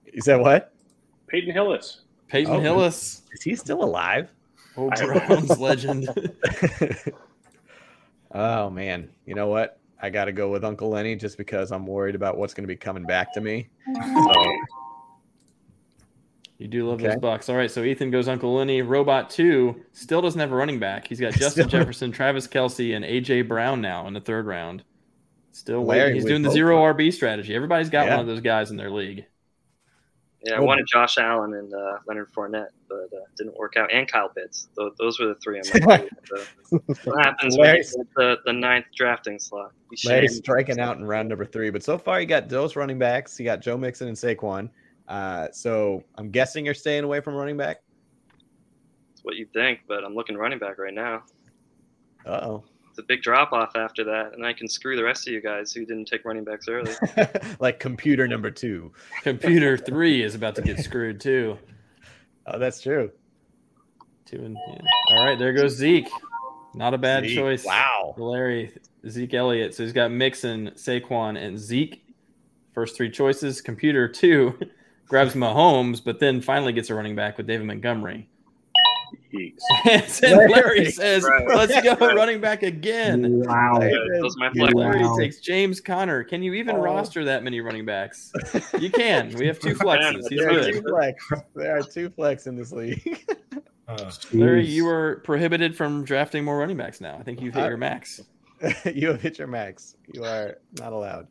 [0.05, 0.73] is that what?
[1.27, 2.01] Peyton Hillis.
[2.29, 2.59] Peyton Oh.
[2.61, 4.29] Hillis, Is he still alive?
[4.77, 6.07] old I Browns legend.
[8.33, 9.79] oh man, you know what?
[10.01, 12.67] I got to go with Uncle Lenny just because I'm worried about what's going to
[12.67, 13.69] be coming back to me.
[13.95, 14.51] So,
[16.57, 17.07] You do love Okay.
[17.09, 17.49] those bucks.
[17.49, 18.81] All right, so Ethan goes Uncle Lenny.
[18.81, 21.07] Robot two still doesn't have a running back.
[21.07, 24.83] He's got Justin Jefferson, Travis Kelce, and AJ Brown now in the third round.
[25.51, 26.15] Still Larry waiting.
[26.15, 27.55] He's doing the zero RB strategy.
[27.55, 28.11] Everybody's got Yeah.
[28.17, 29.25] one of those guys in their league.
[30.45, 33.91] Yeah, I Well- wanted Josh Allen and uh, Leonard Fournette, but uh, didn't work out.
[33.93, 34.67] And Kyle Pitts.
[34.75, 35.61] Those, those were the three.
[35.73, 39.71] I'm like, so what happens when Larry's- the, the ninth drafting slot?
[40.05, 43.39] Larry's striking out in round number three, but so far you got those running backs.
[43.39, 44.69] You got Joe Mixon and Saquon.
[45.07, 47.81] Uh, so I'm guessing you're staying away from running back.
[49.13, 51.23] It's what you think, but I'm looking running back right now.
[52.25, 52.63] Uh oh.
[52.93, 55.41] It's a big drop off after that, and I can screw the rest of you
[55.41, 56.93] guys who didn't take running backs early.
[57.59, 58.91] like computer number two.
[59.23, 61.57] Computer three is about to get screwed too.
[62.45, 63.09] Oh, that's true.
[64.25, 64.81] Two and yeah.
[65.11, 66.09] all right, there goes Zeke.
[66.75, 67.63] Not a bad Zeke, choice.
[67.63, 68.15] Wow.
[68.17, 68.77] Larry
[69.07, 69.73] Zeke Elliott.
[69.73, 72.05] So he's got Mixon, Saquon, and Zeke.
[72.73, 73.61] First three choices.
[73.61, 74.59] Computer two
[75.07, 78.27] grabs Mahomes, but then finally gets a running back with David Montgomery.
[79.33, 79.59] Yeeks.
[80.21, 80.91] and Larry Larry.
[80.91, 81.47] says, Right.
[81.47, 82.15] "Let's go Right.
[82.15, 83.79] running back again." Wow.
[83.81, 83.91] Hey,
[84.37, 84.73] my flex.
[84.73, 85.17] Larry Wow.
[85.17, 86.23] takes James Conner.
[86.23, 86.81] Can you even Oh.
[86.81, 88.31] roster that many running backs?
[88.79, 89.33] You can.
[89.35, 90.23] We have two flexes.
[90.29, 91.31] He's There are two flex.
[91.55, 93.25] There are two flex in this league.
[93.87, 94.69] Uh, Larry, Jeez.
[94.69, 97.17] you are prohibited from drafting more running backs now.
[97.19, 98.21] I think you've hit Uh, your max.
[98.85, 99.97] you have hit your max.
[100.13, 101.27] You are not allowed.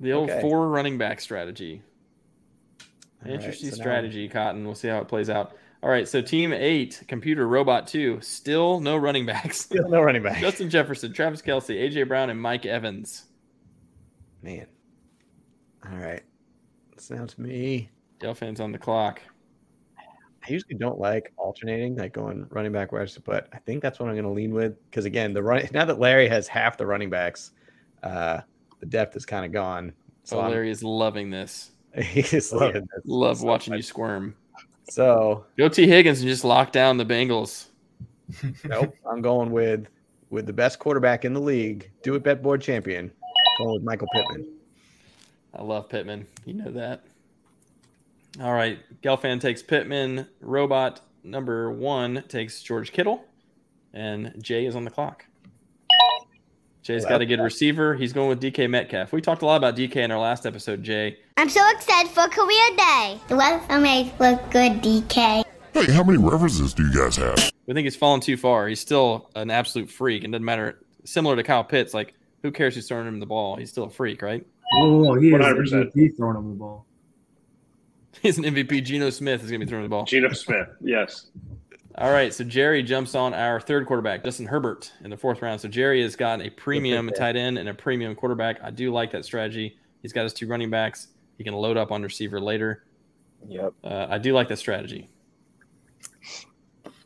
[0.00, 0.40] The old okay.
[0.40, 1.82] four running back strategy.
[2.80, 2.86] All
[3.24, 4.64] right, Interesting so now- strategy, Cotton.
[4.64, 5.56] We'll see how it plays out.
[5.86, 9.60] All right, so team eight, computer robot two, still no running backs.
[9.60, 10.40] Still no running back.
[10.40, 13.26] Justin Jefferson, Travis Kelce, AJ Brown, and Mike Evans.
[14.42, 14.66] Man.
[15.88, 16.24] All right.
[16.96, 17.88] Sounds to me.
[18.18, 19.22] Delphin's on the clock.
[19.96, 24.08] I usually don't like alternating, like going running back wise, but I think that's what
[24.08, 24.74] I'm going to lean with.
[24.90, 27.52] Because again, the run now that Larry has half the running backs,
[28.02, 28.40] uh,
[28.80, 29.92] the depth is kind of gone.
[30.24, 31.70] So So I'm- Larry is loving this.
[32.02, 33.02] he's loving this.
[33.04, 33.78] Love So watching much.
[33.78, 34.34] you squirm.
[34.88, 37.66] So Go Tee Higgins and just lock down the Bengals.
[38.64, 39.88] nope, I'm going with
[40.30, 43.10] with the best quarterback in the league, do it bet board champion,
[43.58, 44.52] going with Michael Pittman.
[45.54, 46.26] I love Pittman.
[46.44, 47.04] You know that.
[48.40, 48.78] All right.
[49.02, 50.28] Gelfand takes Pittman.
[50.40, 53.24] Robot number one takes George Kittle.
[53.94, 55.24] And Jay is on the clock.
[56.86, 57.96] Jay's Well, got a good receiver.
[57.96, 59.12] He's going with DK Metcalf.
[59.12, 61.18] We talked a lot about DK in our last episode, Jay.
[61.36, 63.20] I'm so excited for career day.
[63.26, 65.42] The weather makes look good, DK.
[65.74, 67.50] Hey, how many references do you guys have?
[67.66, 68.68] We think he's fallen too far.
[68.68, 70.22] He's still an absolute freak.
[70.22, 70.78] And doesn't matter.
[71.04, 73.56] Similar to Kyle Pitts, like, who cares who's throwing him the ball?
[73.56, 74.46] He's still a freak, right?
[74.74, 75.92] Oh, whoa, whoa, he is 100%.
[75.92, 76.86] MVP throwing him the ball.
[78.22, 78.84] He's an MVP.
[78.84, 80.04] Geno Smith is going to be throwing the ball.
[80.04, 80.68] Geno Smith.
[80.80, 81.26] Yes.
[81.98, 85.62] All right, so Jerry jumps on our third quarterback, Justin Herbert, in the fourth round.
[85.62, 87.16] So Jerry has got a premium pick.
[87.18, 88.62] tight end and a premium quarterback.
[88.62, 89.78] I do like that strategy.
[90.02, 91.08] He's got his two running backs.
[91.38, 92.84] He can load up on receiver later.
[93.48, 93.72] Yep.
[93.82, 95.08] Uh, I do like that strategy.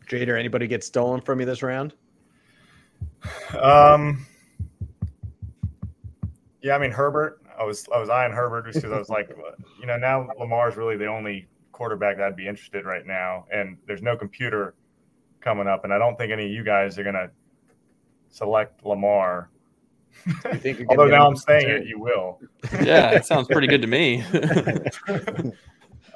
[0.09, 1.95] Jader, anybody get stolen from you this round?
[3.57, 4.27] Um,
[6.63, 7.41] yeah, I mean Herbert.
[7.57, 9.31] I was I was eyeing Herbert just because I was like,
[9.81, 13.79] you know, now Lamar's really the only quarterback that I'd be interested right now, and
[13.87, 14.75] there's no computer
[15.41, 17.31] coming up, and I don't think any of you guys are gonna
[18.29, 19.51] select Lamar.
[20.27, 22.41] You think you're Although now I'm saying it, you will.
[22.83, 24.25] Yeah, it sounds pretty good to me.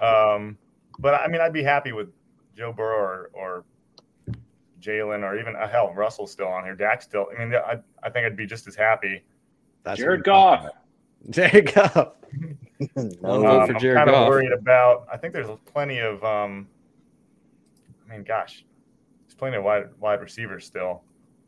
[0.00, 0.58] Um,
[0.98, 2.08] but I mean, I'd be happy with
[2.56, 3.64] Joe Burrow or, or
[4.80, 6.74] Jalen or even uh, hell, Russell's still on here.
[6.74, 7.28] Dak's still.
[7.38, 9.22] I mean, I, I think I'd be just as happy.
[9.82, 10.60] That's Jared what I'm Goff.
[10.60, 10.74] about.
[11.30, 12.08] Jared Goff.
[12.94, 15.06] One no, vote Um, for I'm Jared kind of worried about.
[15.10, 16.22] I think there's plenty of.
[16.24, 16.68] Um,
[18.08, 18.64] I mean, gosh,
[19.35, 21.03] there's plenty of wide wide receivers still.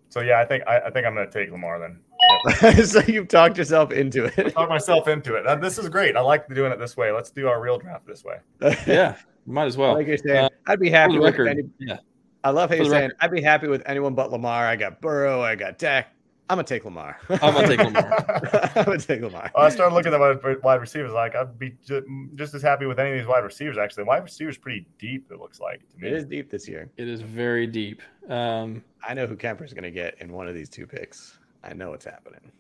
[0.09, 2.85] So yeah, I think I, I think I'm going to take Lamar then.
[2.87, 4.53] so you've talked yourself into it.
[4.55, 5.47] Talk myself into it.
[5.47, 6.17] Uh, This is great.
[6.17, 7.13] I like doing it this way.
[7.13, 8.39] Let's do our real draft this way.
[8.87, 9.95] yeah, might as well.
[9.95, 11.99] like you're saying, Uh, I'd be happy with record, any, yeah.
[12.45, 13.17] I love how you're saying record.
[13.21, 14.67] I'd be happy with anyone but Lamar.
[14.67, 16.09] I got Burrow, I got Dak.
[16.49, 17.19] I'm gonna take Lamar.
[17.29, 18.71] I'm gonna take Lamar.
[18.77, 19.51] I'm gonna take Lamar.
[19.55, 21.13] Well, I started looking at my wide receivers.
[21.13, 23.79] Like I'd be ju- just as happy with any of these wide receivers.
[23.79, 25.31] Actually, wide receivers pretty deep.
[25.33, 26.07] It looks like to me.
[26.07, 26.89] It is deep this year.
[26.97, 28.01] It is very deep.
[28.29, 31.39] Um, I know who Kemper's gonna get in one of these two picks.
[31.65, 32.53] I know what's happening.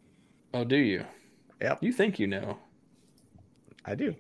[0.52, 1.04] oh, do you?
[1.62, 1.78] Yep.
[1.82, 2.58] You think you know?
[3.84, 4.16] I do.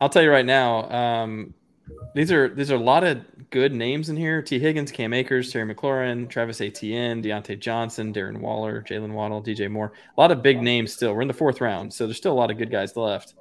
[0.00, 0.90] I'll tell you right now.
[0.90, 1.54] Um,
[2.14, 4.40] these are these are a lot of good names in here.
[4.42, 9.70] Tee Higgins, Cam Akers, Terry McLaurin, Travis Etienne, Diontae Johnson, Darren Waller, Jaylen Waddle, DJ
[9.70, 9.92] Moore.
[10.16, 11.14] A lot of big names still.
[11.14, 13.34] We're in the fourth round, so there's still a lot of good guys left.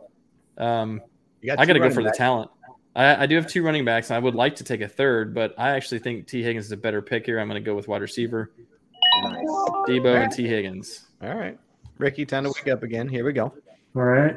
[0.58, 1.02] Um,
[1.42, 2.52] You I got to go running for the talent.
[2.96, 5.34] I, I do have two running backs, and I would like to take a third,
[5.34, 7.40] but I actually think Tee Higgins is a better pick here.
[7.40, 8.52] I'm going to go with wide receiver,
[9.24, 9.46] nice.
[9.88, 11.08] Deebo and Tee Higgins.
[11.22, 11.58] All right.
[12.00, 13.08] Ricky, time to wake up again.
[13.08, 13.54] Here we go.
[13.96, 14.36] All right.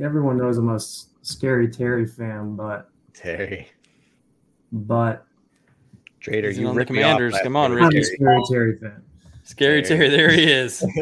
[0.00, 3.68] Everyone knows I'm a s- scary Terry fan, but Terry.
[4.72, 5.24] but
[6.20, 7.40] Trader, you on the ripped me off Commanders.
[7.42, 7.82] Come on, week.
[7.82, 9.02] I'm a scary Terry fan.
[9.44, 10.08] Scary Terry.
[10.08, 10.84] Terry, there he is.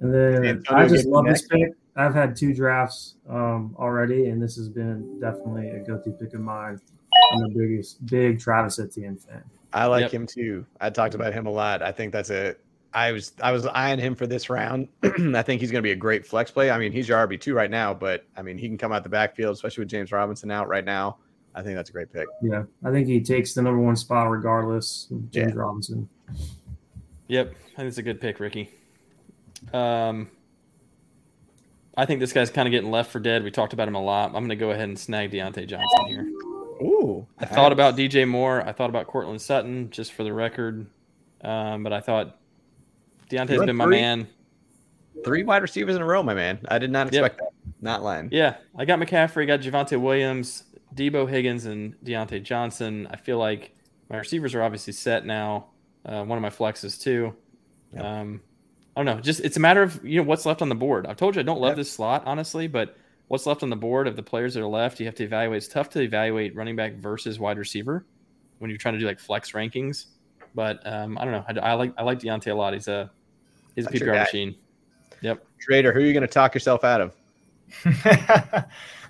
[0.00, 1.72] And then I just love this pick.
[1.96, 6.40] I've had two drafts um, already, and this has been definitely a go-to pick of
[6.40, 6.80] mine.
[7.32, 9.42] I'm the biggest big Travis Etienne fan.
[9.72, 10.12] I like Yep.
[10.12, 10.64] him too.
[10.80, 11.82] I talked about him a lot.
[11.82, 12.54] I think that's a.
[12.94, 14.88] I was I was eyeing him for this round.
[15.02, 16.70] I think he's going to be a great flex play.
[16.70, 19.02] I mean, he's your RB two right now, but I mean, he can come out
[19.02, 21.18] the backfield, especially with James Robinson out right now.
[21.54, 22.26] I think that's a great pick.
[22.42, 25.60] Yeah, I think he takes the number one spot regardless of James Yeah.
[25.60, 26.08] Robinson.
[27.28, 28.70] Yep, I think it's a good pick, Ricky.
[29.72, 30.30] Um,
[31.96, 33.42] I think this guy's kind of getting left for dead.
[33.42, 34.26] We talked about him a lot.
[34.28, 36.22] I'm going to go ahead and snag Diontae Johnson here.
[36.80, 38.62] Ooh, I thought about DJ Moore.
[38.62, 40.86] I thought about Courtland Sutton, just for the record.
[41.42, 42.37] Um, but I thought
[43.30, 44.00] Diontae's been my three?
[44.00, 44.28] man.
[45.24, 46.58] three wide receivers in a row, my man.
[46.68, 47.24] I did not Yep.
[47.24, 47.50] expect that.
[47.80, 48.28] Not lying.
[48.32, 50.64] Yeah, I got McCaffrey, got Javonte Williams,
[50.94, 53.06] Deebo Higgins, and Diontae Johnson.
[53.10, 53.74] I feel like
[54.10, 55.66] my receivers are obviously set now.
[56.06, 57.34] Uh, one of my flexes too.
[57.92, 58.04] Yep.
[58.04, 58.40] Um,
[58.96, 59.20] I don't know.
[59.20, 61.06] Just it's a matter of you know what's left on the board.
[61.06, 61.76] I've told you I don't love Yep.
[61.76, 62.96] this slot honestly, but
[63.28, 65.58] what's left on the board of the players that are left, you have to evaluate.
[65.58, 68.06] It's tough to evaluate running back versus wide receiver
[68.58, 70.06] when you're trying to do like flex rankings.
[70.54, 71.62] But um, I don't know.
[71.62, 72.72] I, I like I like Diontae a lot.
[72.72, 73.10] He's a
[73.78, 74.56] he's a That's PPR machine.
[75.22, 75.46] Yep.
[75.60, 77.14] Trader, who are you going to talk yourself out of?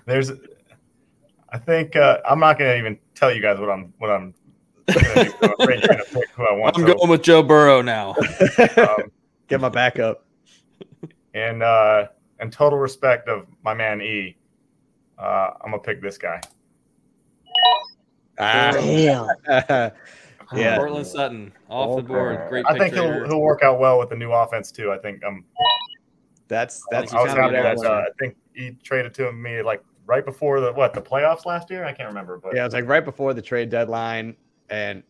[0.05, 0.31] There's,
[1.49, 4.33] I think uh, I'm not going to even tell you guys what I'm what I'm.
[4.87, 5.33] Gonna do.
[5.43, 6.75] I'm going to pick who I want.
[6.77, 8.15] I'm so, going with Joe Burrow now.
[8.77, 9.11] um,
[9.47, 10.25] Get my backup.
[11.33, 12.07] and uh,
[12.39, 14.35] and total respect of my man E,
[15.17, 16.41] uh, I'm gonna pick this guy.
[18.39, 19.27] Ah, Damn.
[20.53, 20.77] yeah.
[20.77, 22.47] Courtland Sutton off the board.
[22.49, 24.91] Great I think he'll he'll work out well with the new offense too.
[24.91, 25.45] I think um
[26.47, 27.89] That's that's I was happy that uh.
[27.89, 31.85] I think he traded to me like right before the what the playoffs last year.
[31.85, 34.35] I can't remember, but Yeah, it was like right before the trade deadline,
[34.69, 35.03] and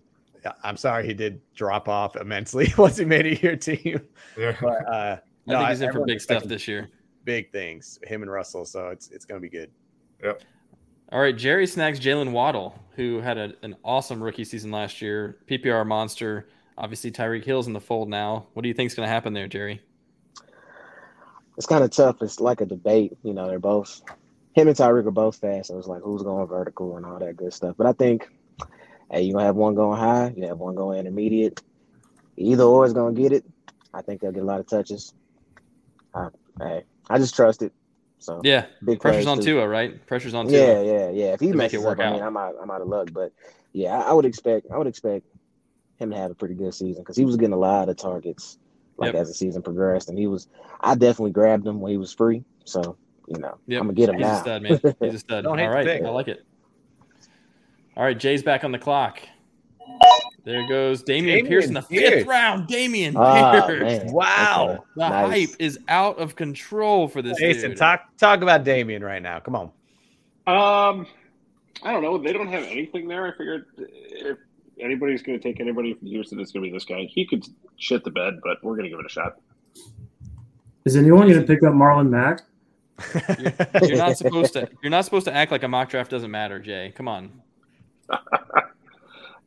[0.63, 4.02] I'm sorry he did drop off immensely once he made it your team.
[4.38, 4.56] Yeah.
[4.62, 5.17] But uh,
[5.49, 6.89] I think he's in for big stuff this year.
[7.23, 8.65] Big things, him and Russell.
[8.65, 9.71] So it's it's gonna be good.
[11.12, 15.38] All right, Jerry snags Jaylen Waddle, who had a, an awesome rookie season last year.
[15.48, 16.48] PPR monster.
[16.78, 18.48] Obviously, Tyreek Hill's in the fold now.
[18.54, 19.82] What do you think's going to happen there, Jerry?
[21.60, 22.22] it's kind of tough.
[22.22, 23.17] It's like a debate.
[23.22, 24.02] You know, they're both
[24.54, 25.67] him and Tyreek are both fast.
[25.67, 27.76] So it's like who's going vertical and all that good stuff.
[27.78, 28.30] But I think,
[29.12, 31.62] hey, you're gonna have one going high, you have one going intermediate.
[32.38, 33.43] Either or is gonna get it.
[33.93, 35.13] I think they'll get a lot of touches.
[36.62, 37.74] Hey, I just trust it.
[38.19, 40.05] So Yeah, big pressure's on to- Tua, right?
[40.05, 40.58] Pressure's on Tua.
[40.58, 41.34] Yeah, yeah, yeah.
[41.34, 42.27] If he to make it messes work up, I mean, out.
[42.27, 42.55] I'm out.
[42.62, 43.10] I'm out of luck.
[43.13, 43.32] But
[43.73, 44.67] yeah, I, I would expect.
[44.71, 45.25] I would expect
[45.97, 48.58] him to have a pretty good season because he was getting a lot of targets
[48.97, 49.21] like Yep.
[49.21, 50.47] as the season progressed, and he was.
[50.82, 52.43] I definitely grabbed him when he was free.
[52.65, 53.82] So you know, Yep.
[53.82, 54.36] I'm gonna get him He's now.
[54.38, 54.79] a stud, man.
[54.99, 55.43] He's a stud.
[55.45, 56.03] Don't All hate the right, pick.
[56.03, 56.43] I like it.
[57.95, 59.21] All right, Jay's back on the clock.
[60.45, 62.67] There goes Dameon, Dameon Pierce in the fifth round.
[62.67, 64.04] Dameon Ah, Pierce.
[64.04, 64.12] man.
[64.13, 64.67] Wow.
[64.71, 64.84] Okay.
[64.95, 65.49] The Nice.
[65.49, 67.78] hype is out of control for this Jason, dude.
[67.80, 69.39] talk talk about Dameon right now.
[69.39, 69.65] Come on.
[70.47, 71.06] Um,
[71.84, 72.17] I don't know.
[72.17, 73.25] They don't have anything there.
[73.28, 74.38] I figured if
[74.80, 77.04] anybody's going to take anybody from Houston, it's going to be this guy.
[77.12, 77.45] He could
[77.78, 79.39] shit the bed, but we're going to give it a shot.
[80.86, 82.41] Is anyone going to pick up Marlon Mack?
[83.88, 84.67] You're not supposed to.
[84.82, 86.91] You're not supposed to act like a mock draft doesn't matter, Jay.
[86.95, 87.41] Come on.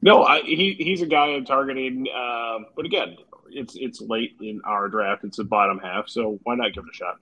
[0.03, 2.07] No, I, he he's a guy I'm targeting.
[2.15, 3.17] Um, but again,
[3.51, 5.25] it's it's late in our draft.
[5.25, 7.17] It's the bottom half, so why not give it a shot?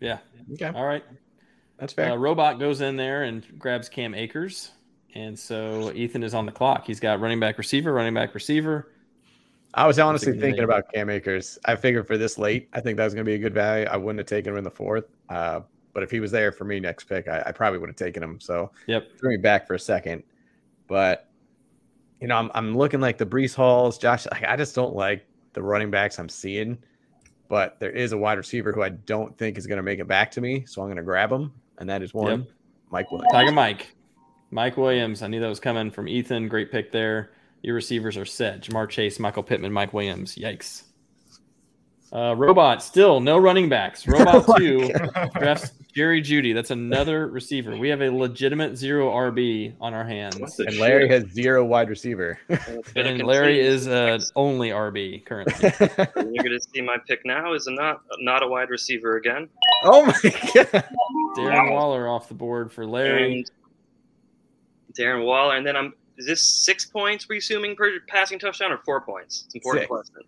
[0.00, 0.18] Yeah.
[0.54, 1.04] okay, All right.
[1.78, 2.12] that's fair.
[2.12, 4.72] Uh, Robot goes in there and grabs Cam Akers,
[5.14, 6.86] and so Ethan is on the clock.
[6.86, 8.90] He's got running back, receiver, running back, receiver.
[9.74, 11.58] I was honestly That's thinking about Cam Akers.
[11.64, 13.86] I figured for this late, I think that was going to be a good value.
[13.90, 15.60] I wouldn't have taken him in the fourth, uh,
[15.92, 18.22] but if he was there for me next pick, I, I probably would have taken
[18.22, 18.40] him.
[18.40, 19.18] So Yep.
[19.18, 20.22] threw me back for a second.
[20.86, 21.28] But
[22.20, 24.26] you know, I'm I'm looking like the Breece Halls, Josh.
[24.30, 26.78] Like, I just don't like the running backs I'm seeing.
[27.48, 30.08] But there is a wide receiver who I don't think is going to make it
[30.08, 32.48] back to me, so I'm going to grab him, and that is one, Yep.
[32.90, 33.32] Mike Williams.
[33.32, 33.94] Tiger Mike.
[34.50, 35.22] Mike Williams.
[35.22, 36.48] I knew that was coming from Ethan.
[36.48, 37.32] Great pick there.
[37.62, 38.62] Your receivers are set.
[38.62, 40.36] Ja'Marr Chase, Michael Pittman, Mike Williams.
[40.36, 40.84] Yikes.
[42.12, 44.06] Uh, Robot, still no running backs.
[44.06, 44.90] Robot Oh 2
[45.34, 46.52] drafts Jerry Jeudy.
[46.52, 47.76] That's another receiver.
[47.76, 50.38] We have a legitimate zero RB on our hands.
[50.38, 51.22] What the And Larry shit?
[51.24, 52.38] has zero wide receiver.
[52.96, 55.54] And Larry is uh, only RB currently.
[56.16, 59.48] You're going to see my pick now is a not not a wide receiver again.
[59.84, 60.84] oh my god!
[61.36, 63.34] Darren Waller off the board for Larry.
[63.38, 63.50] And
[64.98, 65.94] Darren Waller, and then I'm.
[66.16, 67.28] Is this six points?
[67.28, 69.42] We assuming per passing touchdown or four points?
[69.46, 69.88] It's important Six.
[69.90, 70.22] question.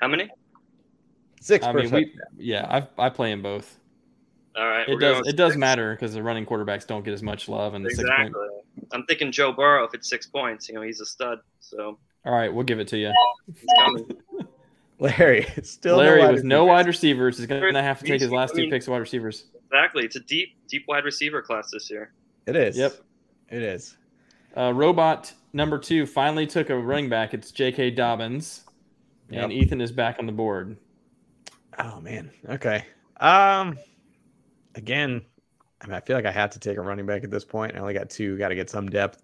[0.00, 0.30] How many?
[1.40, 2.66] Six I mean, we yeah,
[2.98, 3.76] I I play in both.
[4.58, 7.22] All right, It does going it does matter because the running quarterbacks don't get as
[7.22, 8.00] much love and the six.
[8.00, 8.48] Exactly.
[8.92, 10.68] I'm thinking Joe Burrow if it's six points.
[10.68, 11.38] You know, he's a stud.
[11.60, 13.12] So All right, we'll give it to you.
[14.98, 18.20] Larry, it's still Larry wide with no wide receivers is going to have to take
[18.20, 19.44] his last two picks of wide receivers.
[19.70, 20.04] Exactly.
[20.04, 22.12] It's a deep, deep wide receiver class this year.
[22.46, 22.76] It is.
[22.76, 22.94] Yep.
[23.50, 23.96] It is.
[24.56, 27.32] Uh, robot number two finally took a running back.
[27.32, 27.92] It's J.K.
[27.92, 28.64] Dobbins,
[29.30, 30.76] and Ethan is back on the board.
[31.78, 32.32] Oh man.
[32.48, 32.84] Okay.
[33.20, 33.78] Um.
[34.74, 35.22] Again,
[35.80, 37.76] I mean, I feel like I have to take a running back at this point.
[37.76, 38.36] I only got two.
[38.38, 39.22] Got to get some depth.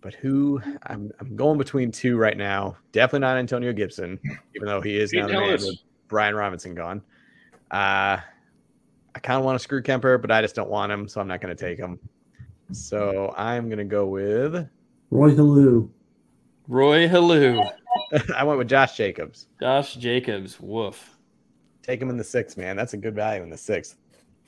[0.00, 0.60] But who?
[0.84, 2.76] I'm I'm going between two right now.
[2.90, 4.18] Definitely not Antonio Gibson,
[4.54, 7.02] even though he is Pete now the man with Brian Robinson gone.
[7.70, 8.18] Uh,
[9.14, 11.28] I kind of want to screw Kemper, but I just don't want him, so I'm
[11.28, 11.98] not going to take him.
[12.72, 14.68] So I'm going to go with.
[15.10, 15.90] Roy Halou.
[16.68, 17.70] Roy Halou,
[18.36, 19.48] I went with Josh Jacobs.
[19.60, 20.58] Josh Jacobs.
[20.60, 21.18] Woof.
[21.82, 22.76] Take him in the sixth, man.
[22.76, 23.96] That's a good value in the sixth.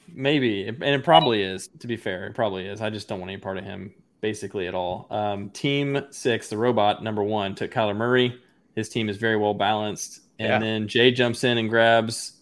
[0.08, 1.68] Maybe, and it probably is.
[1.80, 2.80] To be fair, it probably is.
[2.80, 5.06] I just don't want any part of him basically at all.
[5.10, 8.40] Um, team six, the robot number one, took Kyler Murray.
[8.74, 10.58] His team is very well balanced, and Yeah.
[10.58, 12.40] then Jay jumps in and grabs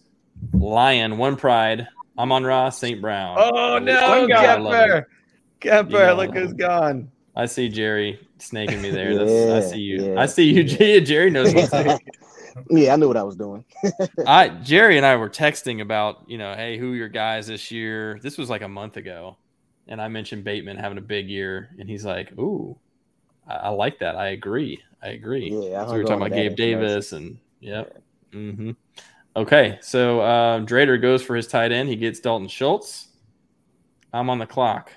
[0.53, 1.87] Lion, one pride.
[2.17, 3.01] Amon Ross, St.
[3.01, 3.37] Brown.
[3.39, 4.45] Oh no, One guy.
[4.53, 4.87] I love it.
[4.87, 5.07] Kemper!
[5.59, 6.11] Kemper, Yeah.
[6.13, 7.11] look who's gone.
[7.35, 9.15] I see Jerry snaking me there.
[9.17, 10.11] That's, I see you.
[10.13, 10.21] yeah.
[10.21, 10.63] I see you.
[10.63, 11.99] Jerry Jerry knows what's up.
[12.69, 13.65] Yeah, I knew what I was doing.
[14.27, 17.71] I Jerry and I were texting about, you know, hey, who are your guys this
[17.71, 18.19] year?
[18.21, 19.37] This was like a month ago.
[19.87, 22.77] And I mentioned Bateman having a big year, and he's like, Ooh,
[23.47, 24.15] I, I like that.
[24.15, 24.81] I agree.
[25.01, 25.49] I agree.
[25.51, 26.79] Yeah, I so we were talking about Gabe information.
[26.79, 28.01] Davis and yep.
[28.31, 28.71] hmm
[29.35, 31.89] Okay, so um, Drader goes for his tight end.
[31.89, 33.07] He gets Dalton Schultz.
[34.13, 34.91] I'm on the clock.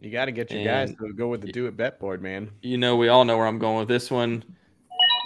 [0.00, 2.50] You got to get your guys to go with the do it bet board, man.
[2.62, 4.44] You know, we all know where I'm going with this one.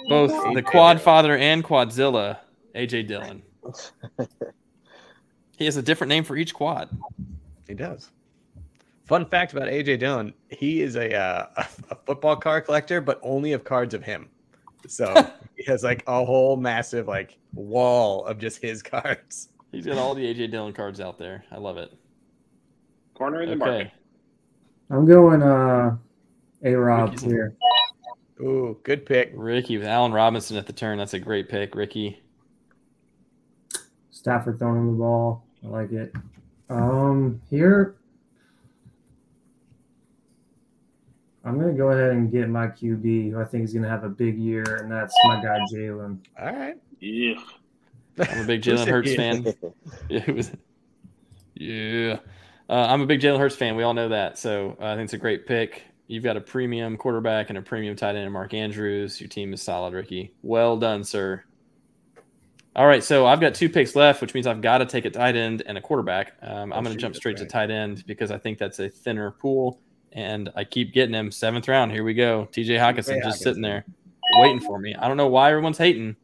[0.09, 2.39] Both the Quad Father and Quadzilla,
[2.75, 3.43] AJ Dillon.
[5.63, 6.89] He has a different name for each quad.
[7.69, 8.11] He does.
[9.05, 13.21] Fun fact about AJ Dillon: he is a uh, a, a football card collector, but
[13.23, 14.29] only of cards of him.
[14.89, 15.15] So
[15.57, 19.51] he has like a whole massive like wall of just his cards.
[19.71, 21.45] He's got all the AJ Dillon cards out there.
[21.53, 21.93] I love it.
[23.15, 23.93] Corner in the market.
[24.91, 25.97] I'm going uh
[26.65, 27.55] A Rob here.
[28.43, 29.33] Ooh, good pick.
[29.35, 30.99] Ricky with Allen Robinson at the turn.
[30.99, 32.23] That's a great pick, Ricky.
[34.11, 35.45] Stafford throwing him the ball.
[35.65, 36.13] I like it.
[36.69, 37.95] Um here
[41.45, 44.09] I'm gonna go ahead and get my QB, who I think is gonna have a
[44.09, 46.19] big year, and that's my guy Jalen.
[46.41, 46.77] All right.
[47.01, 47.35] Yeah.
[48.19, 49.55] I'm a big Jalen Hurts fan.
[50.09, 50.53] Yeah, was.
[51.55, 52.19] Yeah,
[52.69, 53.77] uh, I'm a big Jalen Hurts fan.
[53.77, 54.39] We all know that.
[54.39, 55.83] So uh, I think it's a great pick.
[56.09, 59.21] You've got a premium quarterback and a premium tight end, in Mark Andrews.
[59.21, 60.33] Your team is solid, Ricky.
[60.43, 61.45] Well done, sir.
[62.75, 65.11] All right, so I've got two picks left, which means I've got to take a
[65.11, 66.33] tight end and a quarterback.
[66.43, 68.79] Um, I'm Oh, going to jump that's straight to tight end because I think that's
[68.79, 69.79] a thinner pool,
[70.13, 71.93] and I keep getting him seventh round.
[71.93, 72.47] Here we go.
[72.51, 72.75] T.J.
[72.77, 73.21] Hockenson T.J.
[73.23, 73.85] just sitting there
[74.39, 74.95] waiting for me.
[74.95, 76.17] I don't know why everyone's hating.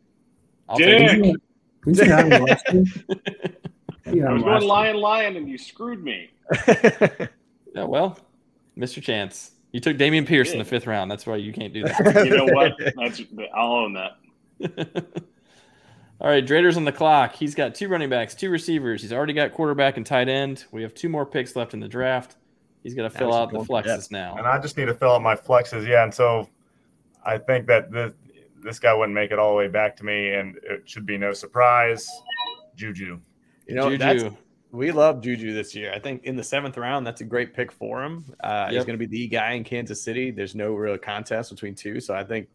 [0.70, 0.98] I'll Dick.
[0.98, 1.40] take it.
[1.84, 2.84] Didn't you have him last year?
[4.06, 4.68] You had I was going year.
[4.68, 6.30] lion, lion, and you screwed me.
[6.66, 7.26] Yeah,
[7.84, 8.18] well,
[8.76, 9.02] Mr.
[9.02, 9.50] Chance.
[9.72, 11.10] You took Dameon Pierce in the fifth round.
[11.10, 12.24] That's why you can't do that.
[12.26, 12.72] You know what?
[12.96, 13.20] That's
[13.54, 14.16] I'll own that.
[16.20, 17.36] All right, Drader's on the clock.
[17.36, 19.02] He's got two running backs, two receivers.
[19.02, 20.64] He's already got quarterback and tight end.
[20.72, 22.36] We have two more picks left in the draft.
[22.82, 24.10] He's got to fill out the going flexes depth.
[24.10, 24.36] now.
[24.36, 25.86] And I just need to fill out my flexes.
[25.86, 26.48] Yeah, and so
[27.24, 28.12] I think that this
[28.60, 31.16] this guy wouldn't make it all the way back to me, and it should be
[31.16, 32.08] no surprise.
[32.74, 33.20] Juju.
[33.66, 34.36] You know, that's, Juju.
[34.70, 35.92] We love Juju this year.
[35.94, 38.24] I think in the seventh round, that's a great pick for him.
[38.40, 40.30] Uh, He's going to be the guy in Kansas City.
[40.30, 42.48] There's no real contest between two, so I think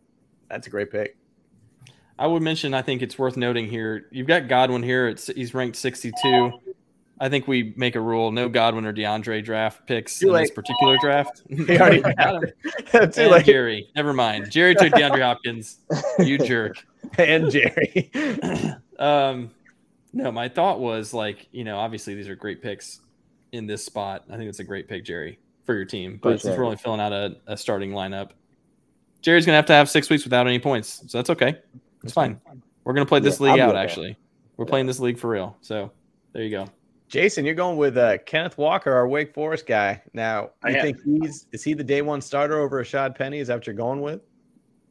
[0.49, 1.17] that's a great pick.
[2.19, 4.05] I would mention, I think it's worth noting here.
[4.11, 5.07] You've got Godwin here.
[5.07, 6.51] It's, he's ranked 62.
[7.19, 10.51] I think we make a rule: no Godwin or DeAndre draft picks Too in this
[10.51, 11.41] particular draft.
[11.49, 12.51] He already Got him.
[13.11, 13.45] Too And late.
[13.45, 14.51] Jerry, never mind.
[14.51, 15.77] Jerry took DeAndre Hopkins.
[16.19, 16.77] You jerk.
[17.17, 18.11] and Jerry.
[18.99, 19.51] um,
[20.13, 23.01] no, my thought was like, you know, obviously these are great picks
[23.51, 24.23] in this spot.
[24.29, 26.19] I think it's a great pick, Jerry, for your team.
[26.21, 28.31] But since Appreciate we're only filling out a, a starting lineup,
[29.21, 31.57] Jerry's gonna have to have six weeks without any points, so that's okay.
[32.03, 32.39] It's fine.
[32.83, 33.75] We're gonna play this Yeah, league I'll out.
[33.75, 34.17] Actually,
[34.57, 35.57] we're playing this league for real.
[35.61, 35.91] So
[36.33, 36.67] there you go.
[37.07, 40.01] Jason, you're going with uh, Kenneth Walker, our Wake Forest guy.
[40.13, 40.81] Now, I you am.
[40.81, 43.39] think he's is he the day one starter over Rashaad Penny?
[43.39, 44.21] Is that what you're going with?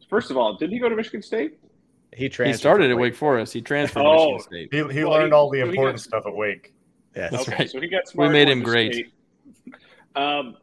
[0.09, 1.59] First of all, did he go to Michigan State?
[2.15, 3.53] He He started at Wake Forest.
[3.55, 4.13] He transferred Oh.
[4.13, 4.75] to Michigan State.
[4.93, 6.75] He, he Well, learned he- all the important got- stuff at Wake.
[7.17, 7.31] Yes.
[7.31, 7.71] That's okay, right.
[7.71, 8.29] so he got smart.
[8.29, 9.13] We made him great.
[10.17, 10.57] Um,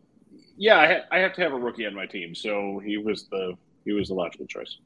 [0.57, 3.27] yeah, I, ha- I have to have a rookie on my team, so he was
[3.29, 4.77] the he was the logical choice.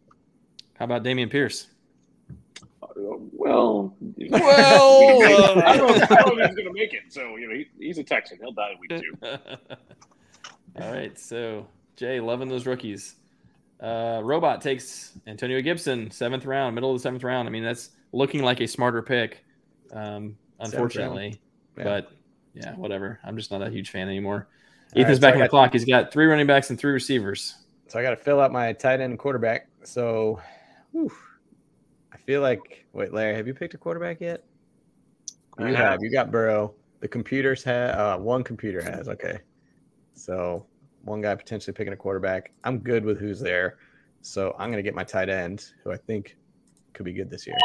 [0.76, 1.68] How about Dameon Pierce?
[2.82, 3.96] Uh, well, Well,
[4.34, 7.04] I don't know if I don't know if he's going to make it.
[7.10, 8.40] So you know, he, he's a Texan.
[8.42, 9.18] He'll die in week two.
[10.82, 13.16] All right, so Jay, loving those rookies.
[13.82, 17.48] Uh, Robot takes Antonio Gibson, seventh round, middle of the seventh round.
[17.48, 19.44] I mean, that's looking like a smarter pick,
[19.92, 21.42] um, unfortunately.
[21.78, 21.84] Yeah.
[21.84, 22.12] But
[22.54, 23.20] yeah, whatever.
[23.24, 24.48] I'm just not a huge fan anymore.
[24.96, 25.74] All Ethan's right, back I on the got- clock.
[25.74, 27.56] He's got three running backs and three receivers.
[27.88, 29.68] So I got to fill out my tight end and quarterback.
[29.84, 30.40] So,
[30.92, 31.12] whew,
[32.14, 34.44] I feel like wait, Larry, have you picked a quarterback yet?
[35.60, 35.76] You have.
[35.76, 36.00] have.
[36.02, 36.74] You got Burrow.
[37.02, 38.00] The computers have.
[38.00, 39.10] Uh, one computer has.
[39.10, 39.40] Okay.
[40.16, 40.66] So
[41.04, 42.52] one guy potentially picking a quarterback.
[42.64, 43.78] I'm good with who's there.
[44.22, 46.38] So I'm gonna get my tight end, who I think
[46.94, 47.58] could be good this year.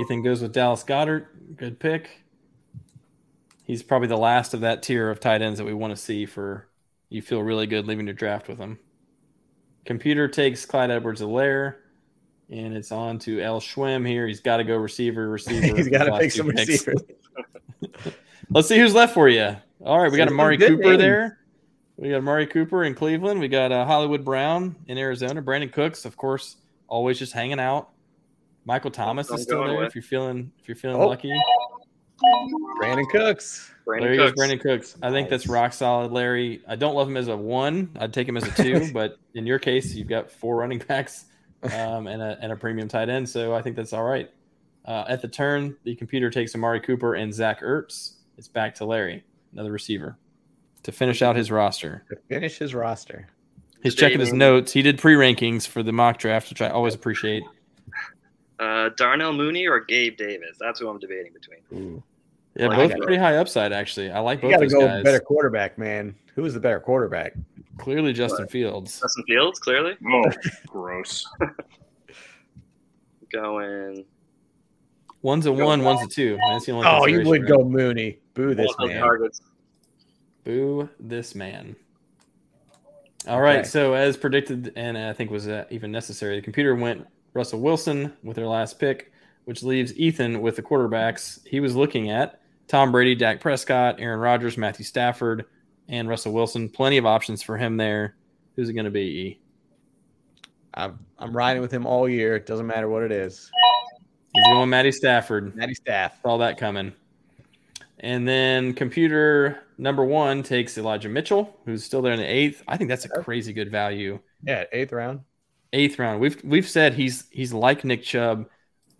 [0.00, 1.26] Ethan goes with Dallas Goedert.
[1.56, 2.24] Good pick.
[3.64, 6.24] He's probably the last of that tier of tight ends that we want to see
[6.26, 6.68] for
[7.10, 8.78] you feel really good leaving your draft with him.
[9.84, 11.76] Computer takes Clyde Edwards-Helaire,
[12.50, 14.26] and it's on to El Schwem here.
[14.26, 15.76] He's got to go receiver, receiver.
[15.76, 17.02] He's got to pick some receivers.
[18.50, 19.56] Let's see who's left for you.
[19.84, 20.98] All right, we got Amari Cooper names.
[20.98, 21.38] there.
[21.98, 23.40] We got Amari Cooper in Cleveland.
[23.40, 25.42] We got uh, Hollywood Brown in Arizona.
[25.42, 27.90] Brandin Cooks, of course, always just hanging out.
[28.64, 29.88] Michael Thomas is still there with.
[29.88, 31.08] if you're feeling if you're feeling Oh.
[31.08, 31.32] lucky.
[32.80, 33.72] Brandin Cooks.
[33.84, 34.96] Brandon there he goes, Brandin Cooks.
[35.02, 36.62] I think that's rock solid, Larry.
[36.68, 37.90] I don't love him as a one.
[37.98, 41.24] I'd take him as a two, but in your case, you've got four running backs
[41.74, 44.30] um, and a and a premium tight end, so I think that's all right.
[44.84, 48.14] Uh, at the turn, the computer takes Amari Cooper and Zach Ertz.
[48.36, 50.16] It's back to Larry, another receiver,
[50.84, 52.04] to finish out his roster.
[52.10, 53.28] To finish his roster.
[53.82, 54.38] He's checking his Debating.
[54.38, 54.72] notes.
[54.72, 57.42] He did pre rankings for the mock draft, which I always appreciate.
[58.58, 60.56] Uh, Darnell Mooney or Gabe Davis?
[60.58, 61.60] That's who I'm debating between.
[61.72, 62.02] Ooh.
[62.56, 63.00] Yeah, Like both that.
[63.02, 64.10] pretty high upside, actually.
[64.10, 65.04] I like You both got to those go guys.
[65.04, 66.16] better quarterback, man.
[66.34, 67.34] Who is the better quarterback?
[67.76, 68.98] Clearly, Justin Fields.
[69.00, 69.96] Justin Fields, clearly.
[70.12, 70.24] Oh,
[70.66, 71.24] gross.
[73.32, 74.04] Going.
[75.22, 76.38] One's a one, one's a two.
[76.48, 77.48] That's the only Oh, you would right?
[77.48, 78.18] go Mooney.
[78.34, 79.00] Boo this both man.
[79.00, 79.40] targets.
[80.48, 81.76] Boo this man.
[83.26, 83.58] All right.
[83.58, 83.68] Okay.
[83.68, 88.14] So, as predicted, and I think was uh, even necessary, the computer went Russell Wilson
[88.22, 89.12] with their last pick,
[89.44, 91.46] which leaves Ethan with the quarterbacks.
[91.46, 95.44] He was looking at Tom Brady, Dak Prescott, Aaron Rodgers, Matthew Stafford,
[95.86, 96.70] and Russell Wilson.
[96.70, 98.16] Plenty of options for him there.
[98.56, 99.00] Who's it going to be?
[99.00, 99.40] E?
[100.72, 102.36] I'm, I'm riding with him all year.
[102.36, 103.50] It doesn't matter what it is.
[104.32, 105.54] He's going Matty Stafford.
[105.54, 106.22] Matty Staff.
[106.22, 106.94] Saw that coming.
[108.00, 112.62] And then computer number one takes Elijah Mitchell, who's still there in the eighth.
[112.68, 114.20] I think that's a crazy good value.
[114.44, 115.20] Yeah, eighth round.
[115.72, 116.20] Eighth round.
[116.20, 118.48] We've we've said he's he's like Nick Chubb,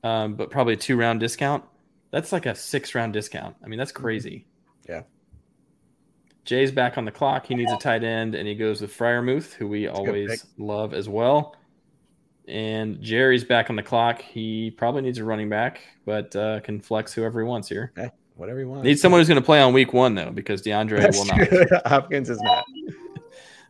[0.02, 1.64] um, but probably a two round discount.
[2.10, 3.56] That's like a six round discount.
[3.64, 4.46] I mean, that's crazy.
[4.88, 5.02] Yeah.
[6.44, 7.46] Jay's back on the clock.
[7.46, 10.94] He needs a tight end, and he goes with Freiermuth, who we good always love
[10.94, 11.54] as well.
[12.48, 14.22] And Jerry's back on the clock.
[14.22, 17.92] He probably needs a running back, but uh, can flex whoever he wants here.
[18.38, 18.84] Whatever you want.
[18.84, 21.48] Needs someone who's going to play on week one though, because DeAndre That's will not.
[21.48, 21.66] true.
[21.86, 22.64] Hopkins is not.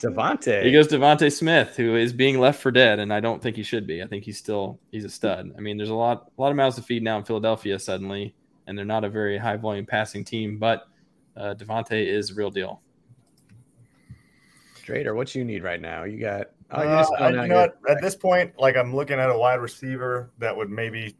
[0.00, 0.62] DeVonta.
[0.62, 3.62] He goes DeVonta Smith, who is being left for dead, and I don't think he
[3.64, 4.02] should be.
[4.02, 5.50] I think he's still he's a stud.
[5.56, 8.34] I mean, there's a lot a lot of mouths to feed now in Philadelphia suddenly,
[8.66, 10.86] and they're not a very high volume passing team, but
[11.36, 12.80] uh, DeVonta is the real deal.
[14.84, 16.04] Trader, what you need right now?
[16.04, 16.46] You got.
[16.70, 17.68] Oh, Uh, I- you know?
[17.88, 21.16] At this point, like I'm looking at a wide receiver that would maybe,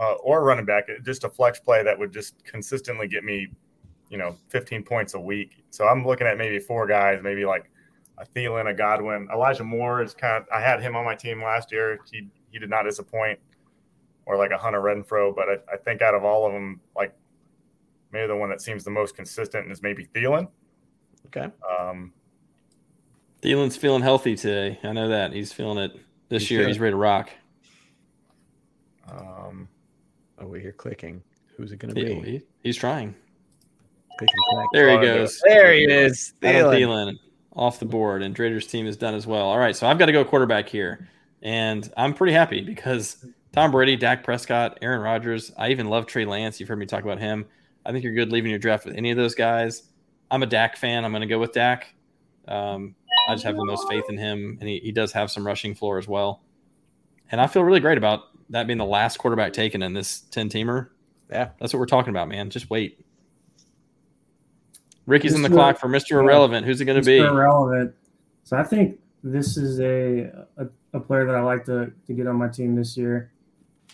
[0.00, 3.48] uh, or running back, just a flex play that would just consistently get me,
[4.08, 5.62] you know, 15 points a week.
[5.70, 7.70] So I'm looking at maybe four guys, maybe like
[8.18, 10.48] a Thielen, a Godwin, Elijah Moore is kind of.
[10.52, 11.98] I had him on my team last year.
[12.10, 13.38] He he did not disappoint,
[14.26, 15.34] or like a Hunter Renfrow.
[15.36, 17.14] But I, I think out of all of them, like
[18.12, 20.48] maybe the one that seems the most consistent is maybe Thielen.
[21.26, 21.48] Okay.
[21.78, 22.12] Um,
[23.42, 24.78] Thielen's feeling healthy today.
[24.82, 25.92] I know that he's feeling it
[26.28, 26.60] this He's year.
[26.60, 26.68] good.
[26.68, 27.30] He's ready to rock.
[29.10, 29.68] um,
[30.40, 31.22] Oh, we hear clicking.
[31.56, 32.14] Who's it going to be?
[32.20, 33.14] he- he's trying.
[34.72, 35.40] There he goes.
[35.44, 36.34] There he is.
[36.42, 36.74] Adam Thielen.
[37.12, 37.18] Thielen
[37.54, 39.46] off the board, and Trader's team is done as well.
[39.46, 41.08] All right, so I've got to go quarterback here,
[41.42, 45.52] and I'm pretty happy because Tom Brady, Dak Prescott, Aaron Rodgers.
[45.56, 46.60] I even love Trey Lance.
[46.60, 47.46] You've heard me talk about him.
[47.84, 49.82] I think you're good leaving your draft with any of those guys.
[50.30, 51.04] I'm a Dak fan.
[51.04, 51.94] I'm going to go with Dak.
[52.46, 52.94] Um,
[53.28, 55.74] I just have the most faith in him, and he, he does have some rushing
[55.74, 56.42] floor as well.
[57.32, 60.48] And I feel really great about that being the last quarterback taken in this 10
[60.50, 60.88] teamer.
[61.30, 61.50] Yeah.
[61.58, 62.50] That's what we're talking about, man.
[62.50, 63.04] Just wait.
[65.06, 66.20] Ricky's in the clock for Mr.
[66.20, 66.66] Irrelevant.
[66.66, 67.18] Who's it going to be?
[67.18, 67.94] Irrelevant.
[68.44, 72.26] So I think this is a, a a player that I like to to get
[72.26, 73.32] on my team this year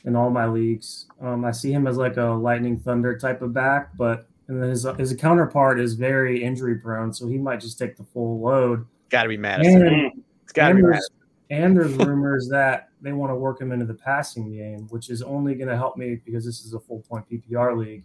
[0.05, 1.07] in all my leagues.
[1.21, 4.71] Um, I see him as like a lightning thunder type of back, but and then
[4.71, 8.87] his his counterpart is very injury prone, so he might just take the full load.
[9.11, 9.87] Got to be Mattison.
[9.87, 11.17] And, It's got to be and Mattison.
[11.51, 15.23] and there's rumors that they want to work him into the passing game, which is
[15.23, 18.05] only going to help me because this is a full point PPR league.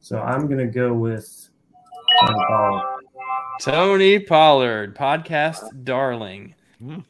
[0.00, 1.48] So I'm going to go with
[2.20, 3.02] Tony Pollard.
[3.60, 6.54] Tony Pollard, podcast darling.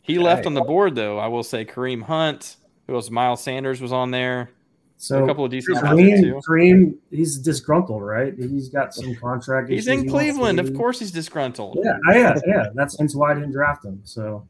[0.02, 1.18] He left on the board though.
[1.18, 2.56] I will say Kareem Hunt.
[2.86, 3.10] Who else?
[3.10, 4.50] Miles Sanders was on there.
[4.98, 6.40] So a couple of decent Kareem, too.
[6.48, 8.32] Kareem, he's disgruntled, right?
[8.34, 9.68] He's got some contract.
[9.68, 10.58] He's issues in he Cleveland.
[10.58, 11.80] Of course, he's disgruntled.
[11.82, 12.66] Yeah, yeah, yeah.
[12.74, 14.00] That's hence why I didn't draft him.
[14.04, 14.46] So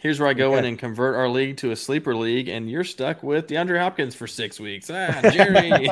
[0.00, 2.84] Here's where I go in and convert our league to a sleeper league, and you're
[2.84, 4.90] stuck with DeAndre Hopkins for six weeks.
[4.92, 5.70] Ah, Jerry.
[5.72, 5.88] All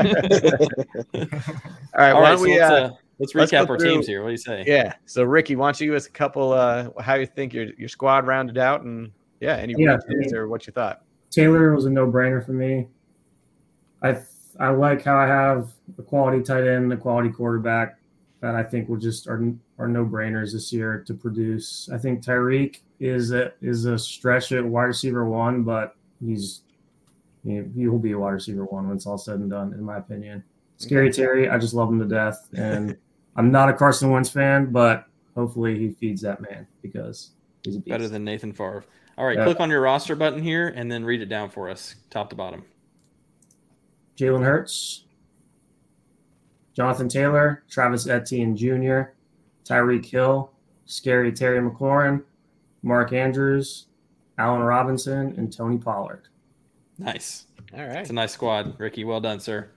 [1.95, 2.59] right, All why right, don't so we?
[2.61, 4.21] let's, Uh, uh, let's let's recap our through- teams here.
[4.23, 4.63] What do you say?
[4.67, 4.93] yeah.
[5.07, 6.53] So Ricky, why don't you give us a couple?
[6.53, 10.35] Uh, how you think your your squad rounded out, and yeah, any Yeah, I mean-
[10.35, 11.03] or what you thought?
[11.31, 12.87] Taylor was a no-brainer for me.
[14.03, 14.19] I
[14.61, 17.99] I like how I have a quality tight end, and a quality quarterback
[18.41, 19.43] that I think will just are
[19.79, 21.89] are no-brainers this year to produce.
[21.93, 26.63] I think Tyreek is a is a stretch at wide receiver one, but he's
[27.45, 29.99] he, will be a wide receiver one when it's all said and done, in my
[29.99, 30.43] opinion.
[30.79, 32.97] Scary Terry, I just love him to death, and
[33.37, 37.33] I'm not a Carson Wentz fan, but hopefully he feeds that man because
[37.63, 37.89] he's a beast.
[37.91, 38.85] Better than Nathan Favre.
[39.19, 39.45] All right, Yeah.
[39.45, 42.37] click on your roster button here and then read it down for us, top to
[42.37, 42.65] bottom.
[44.17, 45.05] Jalen Hurts,
[46.75, 49.13] Jonathan Taylor, Travis Etienne Jr.,
[49.65, 50.51] Tyreek Hill,
[50.87, 52.23] Scary Terry McLaurin,
[52.85, 53.87] Mark Andrews,
[54.39, 56.29] Allen Robinson, and Tony Pollard.
[56.99, 57.47] Nice.
[57.73, 57.99] All right.
[57.99, 59.05] It's a nice squad, Ricky.
[59.05, 59.71] Well done, sir.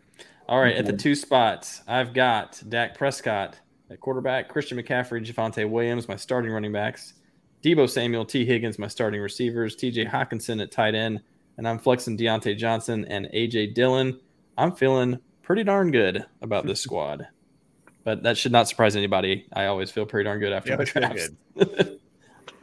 [0.49, 5.69] All right, at the two spots, I've got Dak Prescott at quarterback, Christian McCaffrey, Javonte
[5.69, 7.15] Williams, my starting running backs,
[7.63, 11.21] Deebo Samuel, Tee Higgins, my starting receivers, TJ Hockenson at tight end,
[11.57, 14.21] and I'm flexing Diontae Johnson and AJ Dillon.
[14.57, 17.27] I'm feeling pretty darn good about this squad.
[18.05, 19.47] But that should not surprise anybody.
[19.51, 21.91] I always feel pretty darn good after Yeah, my it's pretty drafts.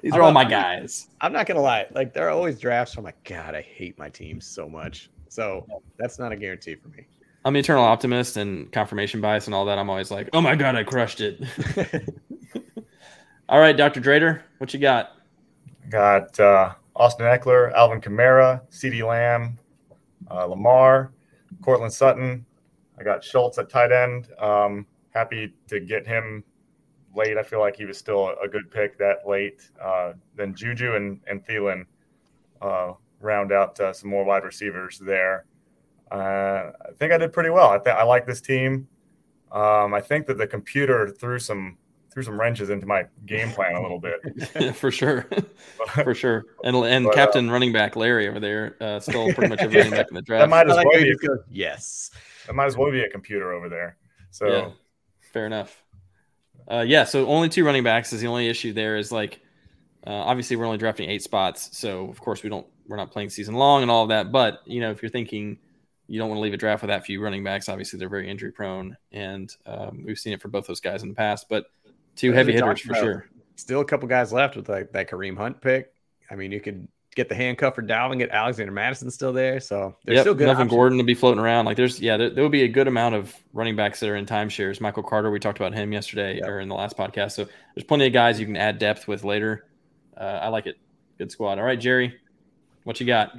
[0.04, 1.08] These How are all my guys.
[1.22, 1.86] I'm not gonna lie.
[1.92, 2.94] Like there are always drafts.
[2.98, 5.08] I'm like, God, I hate my team so much.
[5.30, 7.06] So that's not a guarantee for me.
[7.42, 9.78] I'm the eternal optimist and confirmation bias and all that.
[9.78, 11.42] I'm always like, oh my God, I crushed it.
[13.48, 14.02] all right, Dr.
[14.02, 15.12] Drader, what you got?
[15.88, 19.58] Got uh, Austin Ekeler, Alvin Kamara, CeeDee Lamb,
[20.30, 21.12] uh, Lamar,
[21.62, 22.44] Courtland Sutton.
[22.98, 24.28] I got Schultz at tight end.
[24.38, 26.44] Um, happy to get him
[27.16, 27.36] late.
[27.36, 29.70] I feel like he was still a good pick that late.
[29.82, 31.86] Uh, then Juju and, and Thielen
[32.62, 35.46] uh, round out uh, some more wide receivers there.
[36.10, 37.70] Uh, I think I did pretty well.
[37.70, 38.86] I think I like this team.
[39.50, 41.78] Um, I think that the computer threw some
[42.14, 44.74] threw some wrenches into my game plan a little bit.
[44.76, 45.26] For sure.
[46.04, 46.44] For sure.
[46.62, 49.78] And and But, uh, Captain running back Larry over there uh, stole pretty much every
[49.78, 50.42] running back in the draft.
[50.42, 51.06] That might as well how be.
[51.06, 52.10] you just go, yes.
[52.46, 53.96] That might as well be a computer over there.
[54.30, 54.70] So Yeah,
[55.32, 55.83] fair enough.
[56.70, 58.96] Uh, yeah, so only two running backs is the only issue there.
[58.96, 59.40] Is like,
[60.06, 63.30] uh, obviously we're only drafting eight spots, so of course we don't we're not playing
[63.30, 64.32] season long and all of that.
[64.32, 65.58] But you know, if you're thinking
[66.06, 68.28] you don't want to leave a draft with that few running backs, obviously they're very
[68.28, 71.46] injury prone, and um, we've seen it for both those guys in the past.
[71.48, 71.66] But
[72.16, 73.28] two heavy hitters for about, sure.
[73.56, 75.92] Still a couple guys left with like that Kareem Hunt pick.
[76.30, 79.60] I mean, you could get the handcuff for Dalvin, get Alexander Mattison still there.
[79.60, 80.46] So there's Yep, still good.
[80.46, 80.68] Melvin.
[80.68, 81.64] Gordon to be floating around.
[81.64, 84.16] Like there's yeah, there, there will be a good amount of running backs that are
[84.16, 84.80] in timeshares.
[84.80, 86.48] Michael Carter, we talked about him yesterday Yep.
[86.48, 87.32] or in the last podcast.
[87.32, 89.66] So there's plenty of guys you can add depth with later.
[90.16, 90.76] Uh, I like it.
[91.18, 91.58] Good squad.
[91.58, 92.14] All right, Jerry,
[92.84, 93.32] what you got?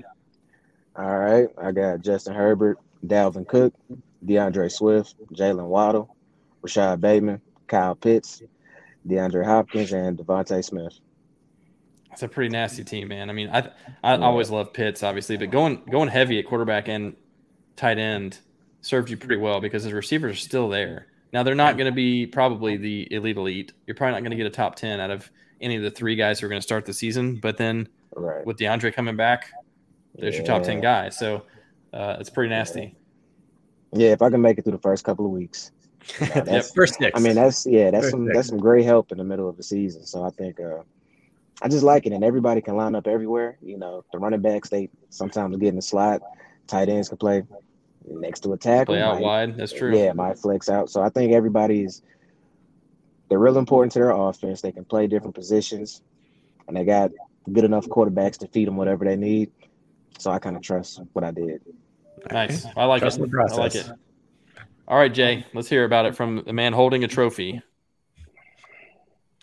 [0.97, 3.73] All right, I got Justin Herbert, Dalvin Cook,
[4.25, 6.15] D'Andre Swift, Jaylen Waddle,
[6.61, 8.41] Rashod Bateman, Kyle Pitts,
[9.07, 10.93] DeAndre Hopkins, and DeVonta Smith.
[12.15, 13.29] It's a pretty nasty team, man.
[13.29, 13.69] I mean, I
[14.03, 17.15] I always love Pitts, obviously, but going going heavy at quarterback and
[17.75, 18.39] tight end
[18.81, 21.07] served you pretty well because his receivers are still there.
[21.33, 23.73] Now they're not going to be probably the elite elite.
[23.85, 26.15] You're probably not going to get a top ten out of any of the three
[26.15, 27.35] guys who are going to start the season.
[27.35, 28.45] But then Right.
[28.45, 29.51] with DeAndre coming back,
[30.17, 31.03] there's your top ten Yeah.
[31.03, 31.09] guy.
[31.09, 31.43] So
[31.93, 32.95] uh, it's pretty nasty.
[33.91, 35.71] Yeah, if I can make it through the first couple of weeks.
[36.21, 37.11] you know, first six.
[37.13, 38.35] I mean, that's yeah, that's First some six.
[38.37, 40.05] that's some great help in the middle of the season.
[40.05, 40.83] So I think uh,
[41.61, 43.57] I just like it, and everybody can line up everywhere.
[43.61, 46.21] You know, the running backs they sometimes get in the slot.
[46.67, 47.43] Tight ends can play
[48.07, 48.93] next to a tackle.
[48.95, 49.57] Play out might- wide.
[49.57, 49.95] That's true.
[49.97, 50.89] Yeah, might flex out.
[50.89, 52.01] So I think everybody's
[53.29, 54.61] they're real important to their offense.
[54.61, 56.01] They can play different positions,
[56.67, 57.11] and they got
[57.51, 59.51] good enough quarterbacks to feed them whatever they need.
[60.19, 61.61] So I kind of trust what I did.
[62.31, 62.65] Nice.
[62.75, 63.29] I like Trust it.
[63.29, 63.89] the I like process.
[63.89, 63.95] it.
[64.87, 65.45] All right, Jay.
[65.53, 67.61] Let's hear about it from the man holding a trophy,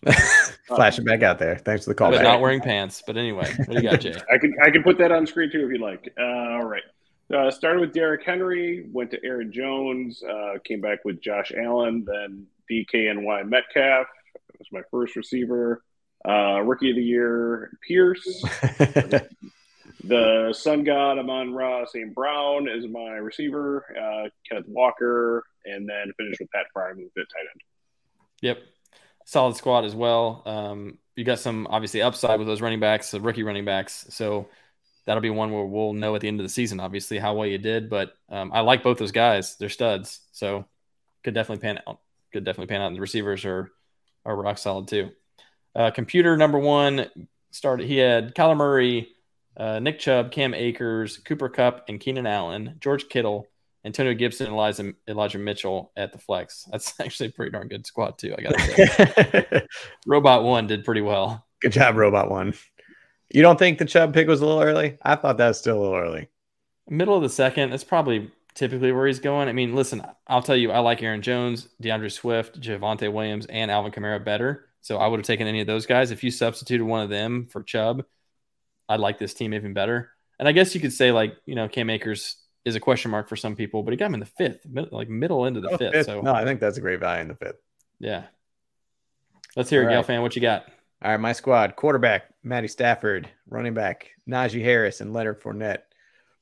[0.67, 1.57] Flash it back out there.
[1.57, 2.11] Thanks for the call.
[2.11, 2.25] but back.
[2.25, 3.03] not wearing pants.
[3.07, 4.15] But anyway, what do you got, Jay?
[4.33, 6.13] I can I can put that on screen too if you'd like.
[6.19, 6.83] Uh, all right.
[7.33, 12.05] Uh, started with Derrick Henry, went to Aaron Jones, uh, came back with Josh Allen,
[12.07, 14.07] then DKNY Metcalf
[14.59, 15.83] was my first receiver.
[16.29, 18.43] Uh, rookie of the year, Pierce.
[20.05, 22.15] the Sun God Amon Ra St.
[22.15, 23.85] Brown is my receiver.
[23.91, 27.61] Uh, Kenneth Walker, and then finished with Pat Freiermuth at tight end.
[28.41, 28.59] Yep.
[29.25, 30.43] Solid squad as well.
[30.47, 34.07] Um, you got some obviously upside with those running backs, the rookie running backs.
[34.11, 34.49] So
[35.07, 37.47] that'll be one where we'll know at the end of the season, obviously, how well
[37.47, 37.91] you did.
[37.91, 40.21] But um, I like both those guys; they're studs.
[40.33, 40.65] So
[41.25, 42.01] could definitely pan out.
[42.33, 42.89] Could definitely pan out.
[42.89, 43.71] And the receivers are
[44.25, 45.11] are rock solid too.
[45.75, 47.07] Uh, computer number one
[47.51, 47.87] started.
[47.87, 49.09] He had Kyler Murray,
[49.57, 53.47] uh, Nick Chubb, Cam Akers, Cooper Kupp, and Keenan Allen, George Kittle,
[53.85, 56.65] Antonio Gibson, and Elijah, Elijah Mitchell at the flex.
[56.71, 58.35] That's actually a pretty darn good squad too.
[58.37, 59.63] I got to say,
[60.07, 61.47] Robot One did pretty well.
[61.61, 62.55] Good job, Robot One.
[63.31, 64.99] You don't think the Chubb pick was a little early?
[65.03, 66.29] I thought that was still a little early.
[66.89, 67.71] Middle of the second.
[67.71, 69.49] That's probably typically where he's going.
[69.49, 73.71] I mean, listen, I'll tell you, I like Aaron Jones, D'Andre Swift, Javonte Williams, and
[73.71, 74.69] Alvin Kamara better.
[74.83, 76.11] So I would have taken any of those guys.
[76.11, 78.05] If you substituted one of them for Chubb,
[78.89, 80.11] I'd like this team even better.
[80.39, 83.29] And I guess you could say like, you know, Cam Akers is a question mark
[83.29, 85.77] for some people, but he got him in the fifth, like middle into the Oh,
[85.79, 85.93] fifth.
[85.93, 86.07] fifth.
[86.07, 87.59] So no, I think that's a great value in the fifth.
[87.99, 88.25] yeah.
[89.57, 90.07] Let's hear it, All Gale right.
[90.07, 90.23] fan.
[90.23, 90.67] What you got?
[91.03, 95.83] All right, my squad: quarterback Matty Stafford, running back Najee Harris and Leonard Fournette,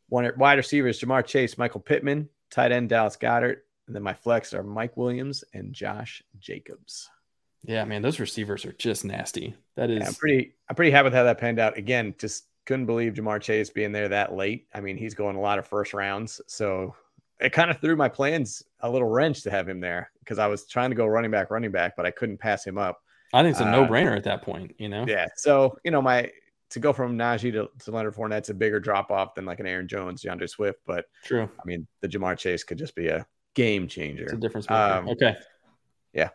[0.08, 4.54] one wide receivers Ja'Marr Chase, Michael Pittman, tight end Dallas Goedert, and then my flex
[4.54, 7.08] are Mike Williams and Josh Jacobs.
[7.64, 9.54] Yeah, man, those receivers are just nasty.
[9.76, 11.76] That is Yeah, I'm pretty, I'm pretty happy with how that panned out.
[11.78, 14.68] Again, just couldn't believe Ja'Marr Chase being there that late.
[14.72, 16.94] I mean, he's going a lot of first rounds, so
[17.40, 20.46] it kind of threw my plans a little wrench to have him there because I
[20.46, 23.02] was trying to go running back, running back, but I couldn't pass him up.
[23.32, 25.04] I think it's a uh, no brainer at that point, you know?
[25.08, 25.26] Yeah.
[25.34, 26.30] So, you know, my
[26.70, 29.66] to go from Najee to, to Leonard Fournette's a bigger drop off than like an
[29.66, 30.78] Aaron Jones, D'Andre Swift.
[30.86, 31.50] But True.
[31.58, 34.24] I mean, the Ja'Marr Chase could just be a game changer.
[34.24, 34.80] It's a difference maker.
[34.80, 35.34] Um, okay.
[36.12, 36.28] yeah.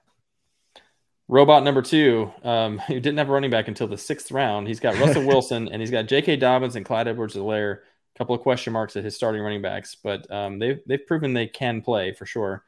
[1.27, 4.67] Robot number two, um, who didn't have a running back until the sixth round.
[4.67, 6.37] He's got Russell Wilson and he's got J.K.
[6.37, 7.77] Dobbins and Clyde Edwards-Helaire.
[7.77, 11.33] A couple of question marks at his starting running backs, but um, they've they've proven
[11.33, 12.63] they can play for sure.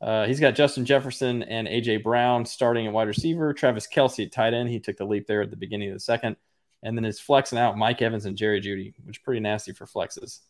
[0.00, 1.98] Uh, he's got Justin Jefferson and A.J.
[1.98, 3.52] Brown starting at wide receiver.
[3.52, 4.68] Travis Kelce at tight end.
[4.68, 6.36] He took the leap there at the beginning of the second,
[6.82, 9.86] and then his flexing out Mike Evans and Jerry Jeudy, which is pretty nasty for
[9.86, 10.40] flexes.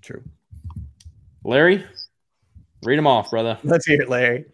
[0.00, 0.22] True.
[1.44, 1.84] Larry,
[2.84, 3.58] read them off, brother.
[3.64, 4.44] Let's hear it, Larry.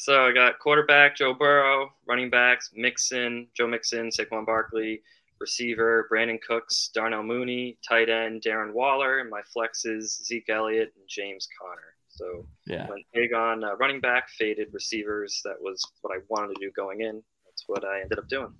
[0.00, 5.02] So I got quarterback Joe Burrow, running backs Mixon, Joe Mixon, Saquon Barkley,
[5.40, 11.04] receiver Brandin Cooks, Darnell Mooney, tight end Darren Waller, and my flexes Zeke Elliott and
[11.08, 11.96] James Conner.
[12.10, 12.86] So Yeah.
[12.88, 15.40] went big on uh, running back, faded receivers.
[15.44, 17.20] That was what I wanted to do going in.
[17.46, 18.54] That's what I ended up doing.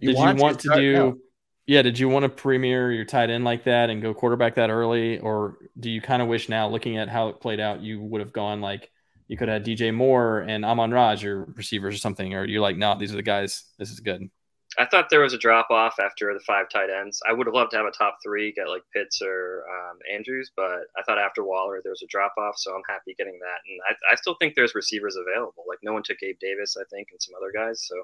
[0.00, 1.20] did you want to do
[1.66, 4.70] yeah did you want to premiere your tight end like that and go quarterback that
[4.70, 8.00] early or do you kind of wish now looking at how it played out you
[8.00, 8.90] would have gone like
[9.32, 12.76] you could have dj moore and amon raj or receivers or something or you're like
[12.76, 14.30] no these are the guys this is good
[14.78, 17.20] I thought there was a drop off after the five tight ends.
[17.28, 20.50] I would have loved to have a top three, get like Pitts or um, Andrews,
[20.56, 23.60] but I thought after Waller there was a drop off, so I'm happy getting that.
[23.68, 25.64] And I, I still think there's receivers available.
[25.68, 27.86] Like no one took Gabe Davis, I think, and some other guys.
[27.86, 27.96] So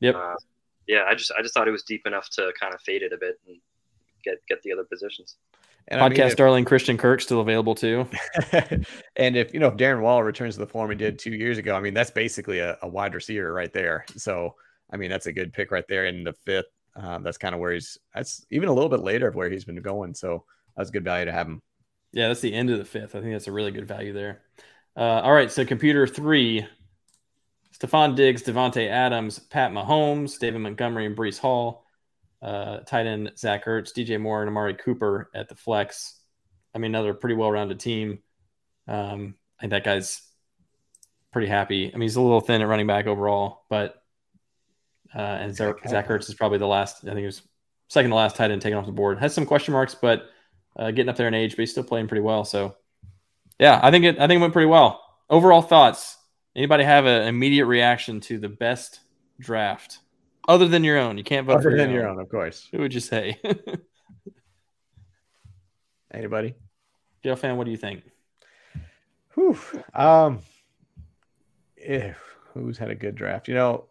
[0.00, 0.36] yep uh,
[0.88, 3.12] yeah, I just I just thought it was deep enough to kind of fade it
[3.12, 3.60] a bit and
[4.24, 5.36] get get the other positions.
[5.88, 8.06] And I mean, podcast if- darling christian kirk still available too
[9.16, 11.58] and if you know if Darren Waller returns to the form he did two years
[11.58, 14.04] ago, I mean that's basically a, a wide receiver right there.
[14.16, 14.54] So
[14.92, 16.66] I mean that's a good pick right there in the fifth.
[16.96, 17.96] Um, that's kind of where he's.
[18.14, 20.14] That's even a little bit later of where he's been going.
[20.14, 20.44] So
[20.76, 21.62] that's good value to have him.
[22.12, 24.42] yeah that's the end of the fifth i think that's a really good value there
[24.96, 26.66] uh, all right so computer three
[27.78, 31.84] Stefon Diggs, Davante Adams, Pat Mahomes, David Montgomery, and Breece Hall.
[32.40, 36.20] Uh, tight end Zach Ertz, DJ Moore, and Amari Cooper at the flex.
[36.74, 38.20] I mean, another pretty well-rounded team.
[38.86, 40.22] Um, I think that guy's
[41.32, 41.88] pretty happy.
[41.88, 44.02] I mean, he's a little thin at running back overall, but
[45.14, 46.98] uh, and Zach, Zach Ertz is probably the last.
[47.04, 47.42] I think he was
[47.88, 49.18] second to last tight end taken off the board.
[49.18, 50.26] Has some question marks, but
[50.76, 52.44] uh, getting up there in age, but he's still playing pretty well.
[52.44, 52.76] So,
[53.58, 54.18] yeah, I think it.
[54.18, 55.02] I think it went pretty well.
[55.30, 56.16] Overall thoughts.
[56.54, 59.00] Anybody have an immediate reaction to the best
[59.38, 59.98] draft
[60.48, 61.18] other than your own?
[61.18, 62.68] You can't vote Other for than your own, of course.
[62.72, 63.38] Who would you say?
[66.12, 66.54] Anybody?
[67.22, 68.02] Gail fan, what do you think?
[69.34, 69.58] Whew.
[69.94, 70.40] Um,
[71.80, 72.12] eh,
[72.54, 73.46] who's had a good draft?
[73.46, 73.84] You know,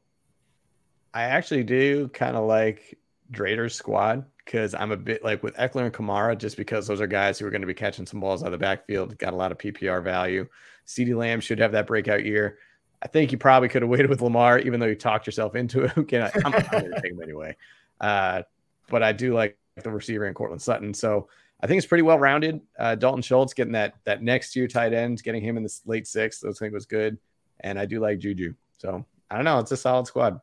[1.13, 2.97] I actually do kind of like
[3.31, 7.07] Drader's squad because I'm a bit like with Ekeler and Kamara, just because those are
[7.07, 9.37] guys who are going to be catching some balls out of the backfield, got a
[9.37, 10.47] lot of PPR value.
[10.87, 12.57] CeeDee Lamb should have that breakout year.
[13.01, 15.83] I think you probably could have waited with Lamar, even though you talked yourself into
[15.83, 15.95] it.
[15.97, 17.55] Again, I- I'm, I'm going to take him anyway.
[18.01, 18.41] Uh,
[18.89, 20.93] but I do like the receiver in Courtland Sutton.
[20.93, 21.27] So
[21.61, 22.61] I think it's pretty well rounded.
[22.79, 26.07] Uh, Dalton Schultz getting that that next year tight end, getting him in the late
[26.07, 27.17] sixth, I think was good.
[27.61, 28.53] And I do like Juju.
[28.77, 29.59] So I don't know.
[29.59, 30.39] It's a solid squad.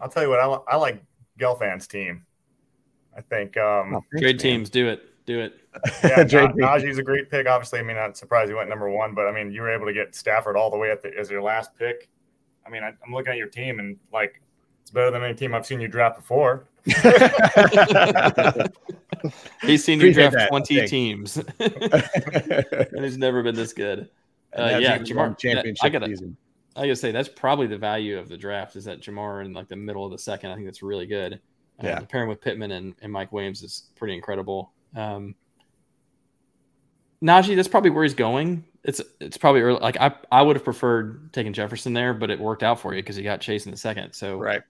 [0.00, 1.02] I'll tell you what, I, li- I like
[1.38, 2.24] Gelfan's team.
[3.16, 4.38] I think um, Oh, thanks, Trade man.
[4.38, 5.54] teams, do it, do it.
[6.04, 6.84] yeah, Trade Na- teams.
[6.92, 7.46] Najee's a great pick.
[7.46, 9.86] Obviously, I mean, I'm surprised he went number one, but I mean, you were able
[9.86, 12.08] to get Stafford all the way at the as your last pick.
[12.66, 14.40] I mean, I, I'm looking at your team and like
[14.82, 16.66] it's better than any team I've seen you draft before.
[19.62, 20.48] He's seen you draft that.
[20.48, 24.08] 20 teams, and he's never been this good.
[24.56, 25.38] Uh, yeah, even Ja'Marr.
[25.38, 26.36] championship I gotta, season.
[26.76, 29.68] I gotta say that's probably the value of the draft is that Ja'Marr in like
[29.68, 30.50] the middle of the second.
[30.50, 31.34] I think that's really good.
[31.82, 32.00] Uh, Yeah.
[32.00, 34.72] the pairing with Pittman and, and Mike Williams is pretty incredible.
[34.94, 35.34] Um,
[37.22, 38.64] Najee, that's probably where he's going.
[38.84, 39.78] It's it's probably early.
[39.80, 43.02] Like I I would have preferred taking Jefferson there, but it worked out for you
[43.02, 44.12] because he got Chase in the second.
[44.12, 44.62] So Right.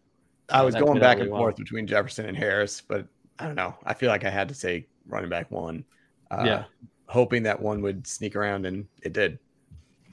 [0.50, 1.40] I was going back and well.
[1.40, 3.06] forth between Jefferson and Harris, but
[3.38, 3.74] I don't know.
[3.84, 5.84] I feel like I had to say running back one.
[6.30, 6.64] Uh, Yeah.
[7.06, 9.38] Hoping that one would sneak around, and it did.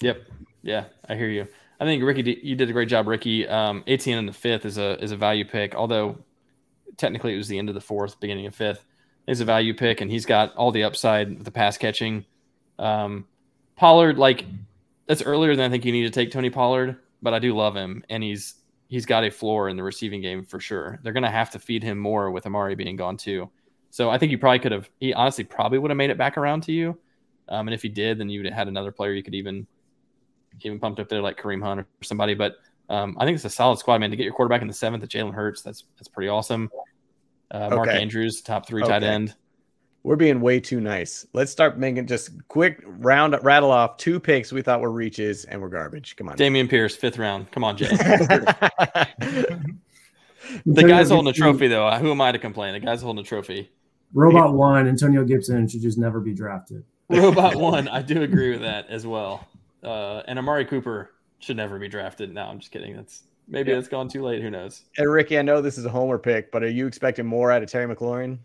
[0.02, 0.22] Yep.
[0.62, 1.48] Yeah, I hear you.
[1.80, 3.48] I think Ricky, you did a great job, Ricky.
[3.48, 6.18] Um, ATN in the fifth is a is a value pick, although
[6.98, 8.86] technically it was the end of the fourth, beginning of fifth.
[9.28, 12.26] It's a value pick, and he's got all the upside with the pass catching.
[12.80, 13.26] Um,
[13.76, 14.46] Pollard, like
[15.08, 17.76] that's earlier than I think you need to take Tony Pollard, but I do love
[17.76, 18.56] him, and he's
[18.88, 21.00] he's got a floor in the receiving game for sure.
[21.04, 23.50] They're gonna have to feed him more with Amari being gone too.
[23.92, 24.90] So I think you probably could have.
[25.00, 26.98] He honestly probably would have made it back around to you,
[27.48, 29.68] um, and if he did, then you would have had another player you could even
[30.62, 32.34] even pumped up there like Kareem Hunt or somebody.
[32.34, 32.56] But
[32.90, 34.10] um, I think it's a solid squad, man.
[34.10, 36.70] To get your quarterback in the seventh, at Jalen Hurts, that's that's pretty awesome.
[37.52, 38.02] Uh, Mark Okay.
[38.02, 39.36] Andrews, top three tight end.
[40.04, 41.28] We're being way too nice.
[41.34, 45.62] Let's start making just quick round rattle off two picks we thought were reaches and
[45.62, 46.16] were garbage.
[46.16, 46.38] Come on.
[46.38, 47.52] Dameon Pierce, fifth round.
[47.52, 47.88] Come on, Jay.
[47.88, 49.60] the
[50.66, 51.92] The guy's holding a trophy, though.
[51.92, 52.74] Who am I to complain?
[52.74, 53.72] The guy's holding a trophy.
[54.14, 56.84] Robot one, Antonio Gibson should just never be drafted.
[57.10, 57.88] Robot one.
[57.88, 59.48] I do agree with that as well.
[59.84, 62.34] Uh, and Amari Cooper should never be drafted.
[62.34, 62.96] No, I'm just kidding.
[62.96, 63.78] That's maybe Yeah.
[63.78, 64.42] it's gone too late.
[64.42, 64.86] Who knows?
[64.98, 67.62] And Ricky, I know this is a homer pick, but are you expecting more out
[67.64, 68.40] of Terry McLaurin?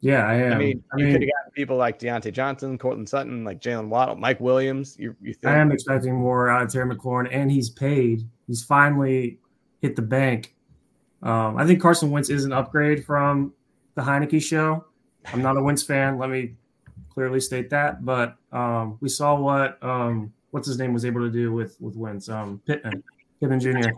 [0.00, 0.52] Yeah, I am.
[0.52, 3.88] I mean, I you could have gotten people like Diontae Johnson, Courtland Sutton, like Jaylen
[3.88, 4.96] Waddle, Mike Williams.
[4.98, 5.46] You, you think?
[5.46, 8.22] I am expecting more out of Terry McLaurin, and he's paid.
[8.46, 9.38] He's finally
[9.80, 10.54] hit the bank.
[11.22, 13.54] Um, I think Carson Wentz is an upgrade from
[13.94, 14.84] the Heinicke show.
[15.32, 16.18] I'm not a Wentz fan.
[16.18, 16.54] Let me
[17.08, 18.04] clearly state that.
[18.04, 21.96] But um, we saw what um, what's his name was able to do with with
[21.96, 23.02] Wentz, um, Pittman,
[23.40, 23.88] Pittman Jr.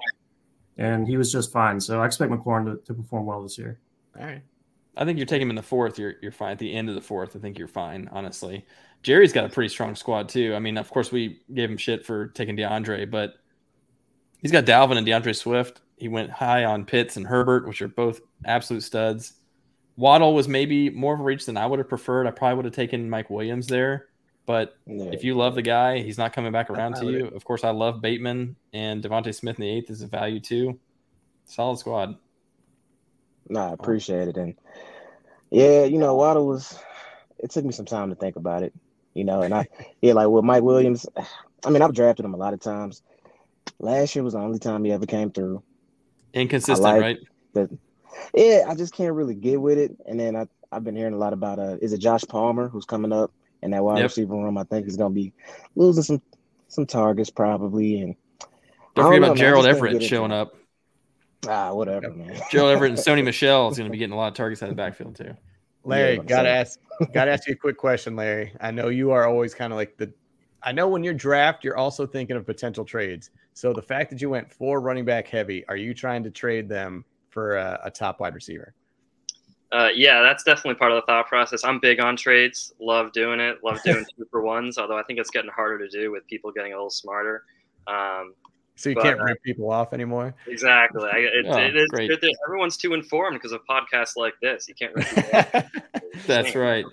[0.78, 1.80] And he was just fine.
[1.80, 3.80] So I expect McLaurin to, to perform well this year.
[4.18, 4.42] All right.
[4.96, 5.98] I think you're taking him in the fourth.
[5.98, 7.36] You're you're fine at the end of the fourth.
[7.36, 8.66] I think you're fine, honestly.
[9.02, 10.54] Jerry's got a pretty strong squad too.
[10.54, 13.34] I mean, of course, we gave him shit for taking DeAndre, but
[14.40, 15.82] he's got Dalvin and D'Andre Swift.
[15.96, 19.34] He went high on Pitts and Herbert, which are both absolute studs.
[19.96, 22.26] Waddle was maybe more of a reach than I would have preferred.
[22.26, 24.07] I probably would have taken Mike Williams there,
[24.48, 25.10] but Yeah.
[25.12, 27.26] if you love the guy, he's not coming back around to you.
[27.26, 30.78] Of course, I love Bateman and DeVonta Smith in the eighth is a value too.
[31.44, 32.16] Solid squad.
[33.50, 34.38] No, I appreciate it.
[34.38, 34.54] And
[35.50, 36.78] yeah, you know, Waddle was
[37.38, 38.72] it took me some time to think about it,
[39.12, 39.68] you know, and I
[40.00, 41.04] yeah, like with Mike Williams,
[41.66, 43.02] I mean, I've drafted him a lot of times.
[43.78, 45.62] Last year was the only time he ever came through.
[46.32, 47.18] Inconsistent, like- right?
[47.52, 47.68] But
[48.34, 49.94] yeah, I just can't really get with it.
[50.06, 52.86] And then I I've been hearing a lot about uh is it Josh Palmer who's
[52.86, 53.30] coming up
[53.62, 54.04] in that wide Yep.
[54.04, 54.58] receiver room.
[54.58, 55.32] I think is gonna be
[55.76, 56.22] losing some
[56.68, 58.50] some targets probably and Don't
[58.94, 59.36] don't forget know, about man.
[59.36, 60.54] Gerald Everett showing up.
[61.48, 62.38] ah whatever, man.
[62.50, 64.68] Gerald Everett and Sony Michelle is going to be getting a lot of targets out
[64.68, 65.34] of the backfield too.
[65.84, 68.52] Larry, Yeah, gotta so- ask, gotta ask you a quick question, Larry.
[68.60, 70.12] I know you are always kind of like the.
[70.62, 73.30] I know when you're draft, you're also thinking of potential trades.
[73.54, 76.68] So the fact that you went four running back heavy, are you trying to trade
[76.68, 78.74] them for a, a top wide receiver?
[79.70, 81.62] Uh, yeah, that's definitely part of the thought process.
[81.64, 82.72] I'm big on trades.
[82.80, 83.58] Love doing it.
[83.62, 84.78] Love doing two for ones.
[84.78, 87.44] Although I think it's getting harder to do with people getting a little smarter.
[87.86, 88.34] Um,
[88.76, 90.34] So you But, can't uh, rip people off anymore.
[90.46, 91.08] exactly.
[91.12, 92.08] I, it, Oh, it is great.
[92.08, 94.68] good everyone's too informed because of podcasts like this.
[94.68, 94.94] You can't.
[94.94, 95.64] Really
[96.26, 96.84] That's right.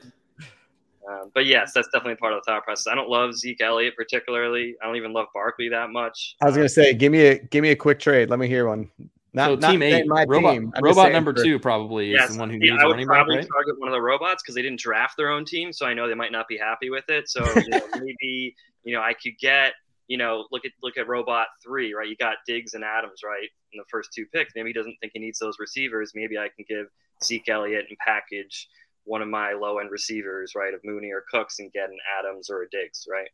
[1.08, 2.88] Um, but yes, that's definitely part of the thought process.
[2.92, 4.76] I don't love Zeke Elliott particularly.
[4.82, 6.36] I don't even love Barkley that much.
[6.42, 8.30] I was gonna say, give me a give me a quick trade.
[8.32, 8.90] Let me hear one.
[9.36, 10.74] Not, so not team eight, my robot, team.
[10.82, 12.92] Robot number for- two probably is Yes, the one who yeah, needs I a would
[12.94, 13.48] running back, probably right?
[13.52, 16.08] target one of the robots because they didn't draft their own team, so I know
[16.08, 17.30] they might not be happy with it.
[17.30, 19.74] So you know, maybe you know I could get
[20.08, 22.08] you know look at look at robot three, right?
[22.08, 24.54] You got Diggs and Adams, right, in the first two picks.
[24.56, 26.14] Maybe he doesn't think he needs those receivers.
[26.16, 26.88] Maybe I can give
[27.24, 28.70] Zeke Elliott and package
[29.04, 32.50] one of my low end receivers, right, of Mooney or Cooks, and get an Adams
[32.50, 33.30] or a Diggs, right?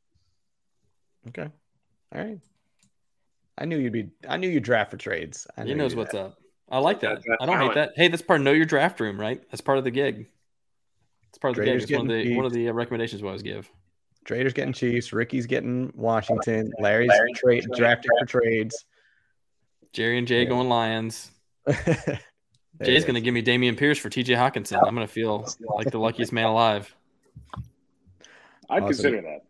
[1.27, 1.49] Okay.
[2.13, 2.39] All right.
[3.57, 4.09] I knew you'd be.
[4.27, 5.45] I knew you'd draft for trades.
[5.57, 6.37] I He knows what's do up.
[6.69, 7.21] I like that.
[7.41, 7.91] I don't hate that.
[7.95, 9.41] Hey, that's part of know your draft room, right?
[9.51, 10.27] That's part of the gig.
[11.29, 11.95] It's part of the Traders gig.
[11.95, 13.69] It's one of getting the one of the uh, recommendations we always give.
[14.23, 15.11] Traders getting Chiefs.
[15.13, 16.71] Ricky's getting Washington.
[16.79, 18.85] Larry's trade drafting for trades.
[19.93, 20.49] Jerry and Jay Yeah.
[20.49, 21.31] going Lions.
[22.83, 24.77] Jay's going to give me Dameon Pierce for TJ Hockenson.
[24.85, 25.45] I'm going to feel
[25.75, 26.95] like the luckiest man alive.
[28.69, 28.87] I'd Awesome.
[28.87, 29.41] consider that.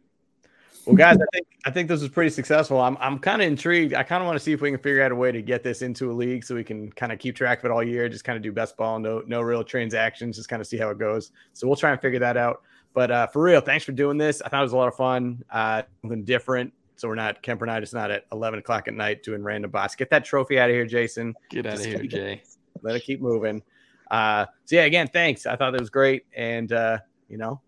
[0.86, 2.80] Well, guys, I think I think this was pretty successful.
[2.80, 3.94] I'm I'm kind of intrigued.
[3.94, 5.64] I kind of want to see if we can figure out a way to get
[5.64, 8.10] this into a league so we can kind of keep track of it all year.
[8.10, 10.90] Just kind of do best ball, no no real transactions, just kind of see how
[10.90, 11.32] it goes.
[11.54, 12.64] So we'll try and figure that out.
[12.94, 14.42] But uh, for real, thanks for doing this.
[14.42, 16.74] I thought it was a lot of fun, uh, something different.
[16.96, 19.72] So we're not Kemper and I just not at 11 o'clock at night doing random
[19.72, 19.96] bots.
[19.96, 21.34] Get that trophy out of here, Jason.
[21.50, 22.44] Get out of here, Jay.
[22.84, 23.64] Let it keep moving.
[24.12, 25.46] Uh, so yeah, again, thanks.
[25.46, 26.98] I thought that was great, and uh,
[27.30, 27.62] you know,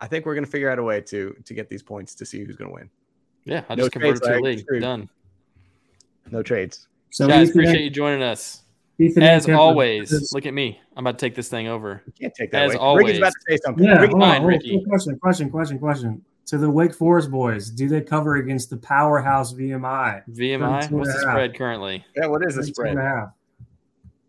[0.00, 2.42] I think we're gonna figure out a way to to get these points to see
[2.44, 2.88] who's gonna win.
[3.44, 4.42] Yeah, I No just converted trades, to a Larry.
[4.42, 4.58] league.
[4.60, 4.82] Screwed.
[4.82, 5.08] Done.
[6.30, 6.88] No trades.
[7.10, 8.62] So Guys, Ethan, appreciate you joining us.
[8.98, 10.78] Ethan As Kemper- always, look at me.
[10.94, 12.02] I'm about to take this thing over.
[12.06, 12.96] You can't take that As away.
[13.04, 13.84] Ricky's about to say something.
[13.84, 14.44] Yeah, Ricky, hold on, fine.
[14.44, 14.84] Ricky.
[14.86, 16.24] Question, question, question, question.
[16.46, 20.22] To the Wake Forest boys, do they cover against the powerhouse VMI?
[20.30, 21.32] VMI, what's the half.
[21.32, 22.04] spread currently?
[22.16, 22.90] yeah, what is the spread?
[22.90, 23.28] and a half.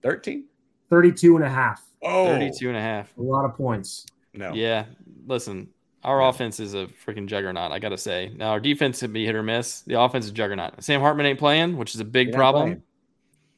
[0.04, 0.46] 13?
[0.90, 1.84] 32 and a half.
[2.04, 3.16] Oh, 32 and a half.
[3.18, 4.06] A lot of points.
[4.34, 4.54] no.
[4.54, 4.86] Yeah,
[5.32, 5.70] listen,
[6.04, 7.72] our offense is a freaking juggernaut.
[7.72, 8.32] I gotta say.
[8.36, 9.82] Now our defense can be hit or miss.
[9.82, 10.84] The offense is juggernaut.
[10.84, 12.64] Sam Hartman ain't playing, which is a big problem.
[12.64, 12.84] playing.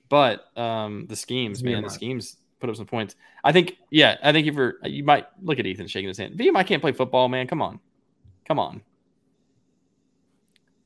[0.08, 3.16] But um, the schemes, man, the schemes put up some points.
[3.44, 6.38] I think, yeah, I think if you're, you might look at Ethan shaking his hand.
[6.38, 7.48] VMI can't play football, man.
[7.48, 7.80] Come on,
[8.46, 8.82] come on.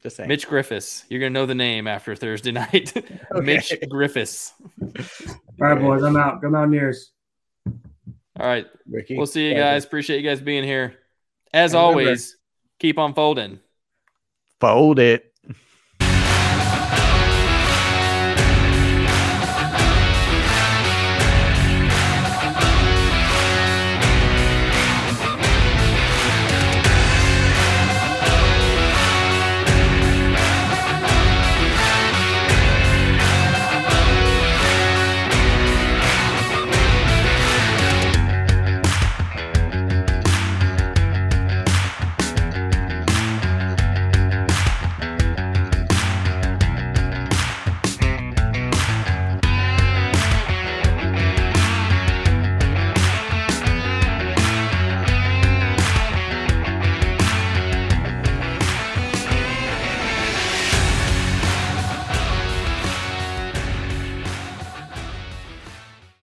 [0.01, 0.29] Just saying.
[0.29, 2.93] Mitch Griffis, you're gonna know the name after Thursday night.
[3.33, 4.53] Mitch Griffis.
[5.61, 6.41] All right, boys, I'm out.
[6.41, 7.11] Go Mountaineers.
[8.39, 9.17] All right, Ricky.
[9.17, 9.83] we'll see you guys.
[9.85, 10.95] Appreciate you guys being here.
[11.53, 12.37] As remember- always,
[12.79, 13.59] keep on folding.
[14.59, 15.26] Fold it.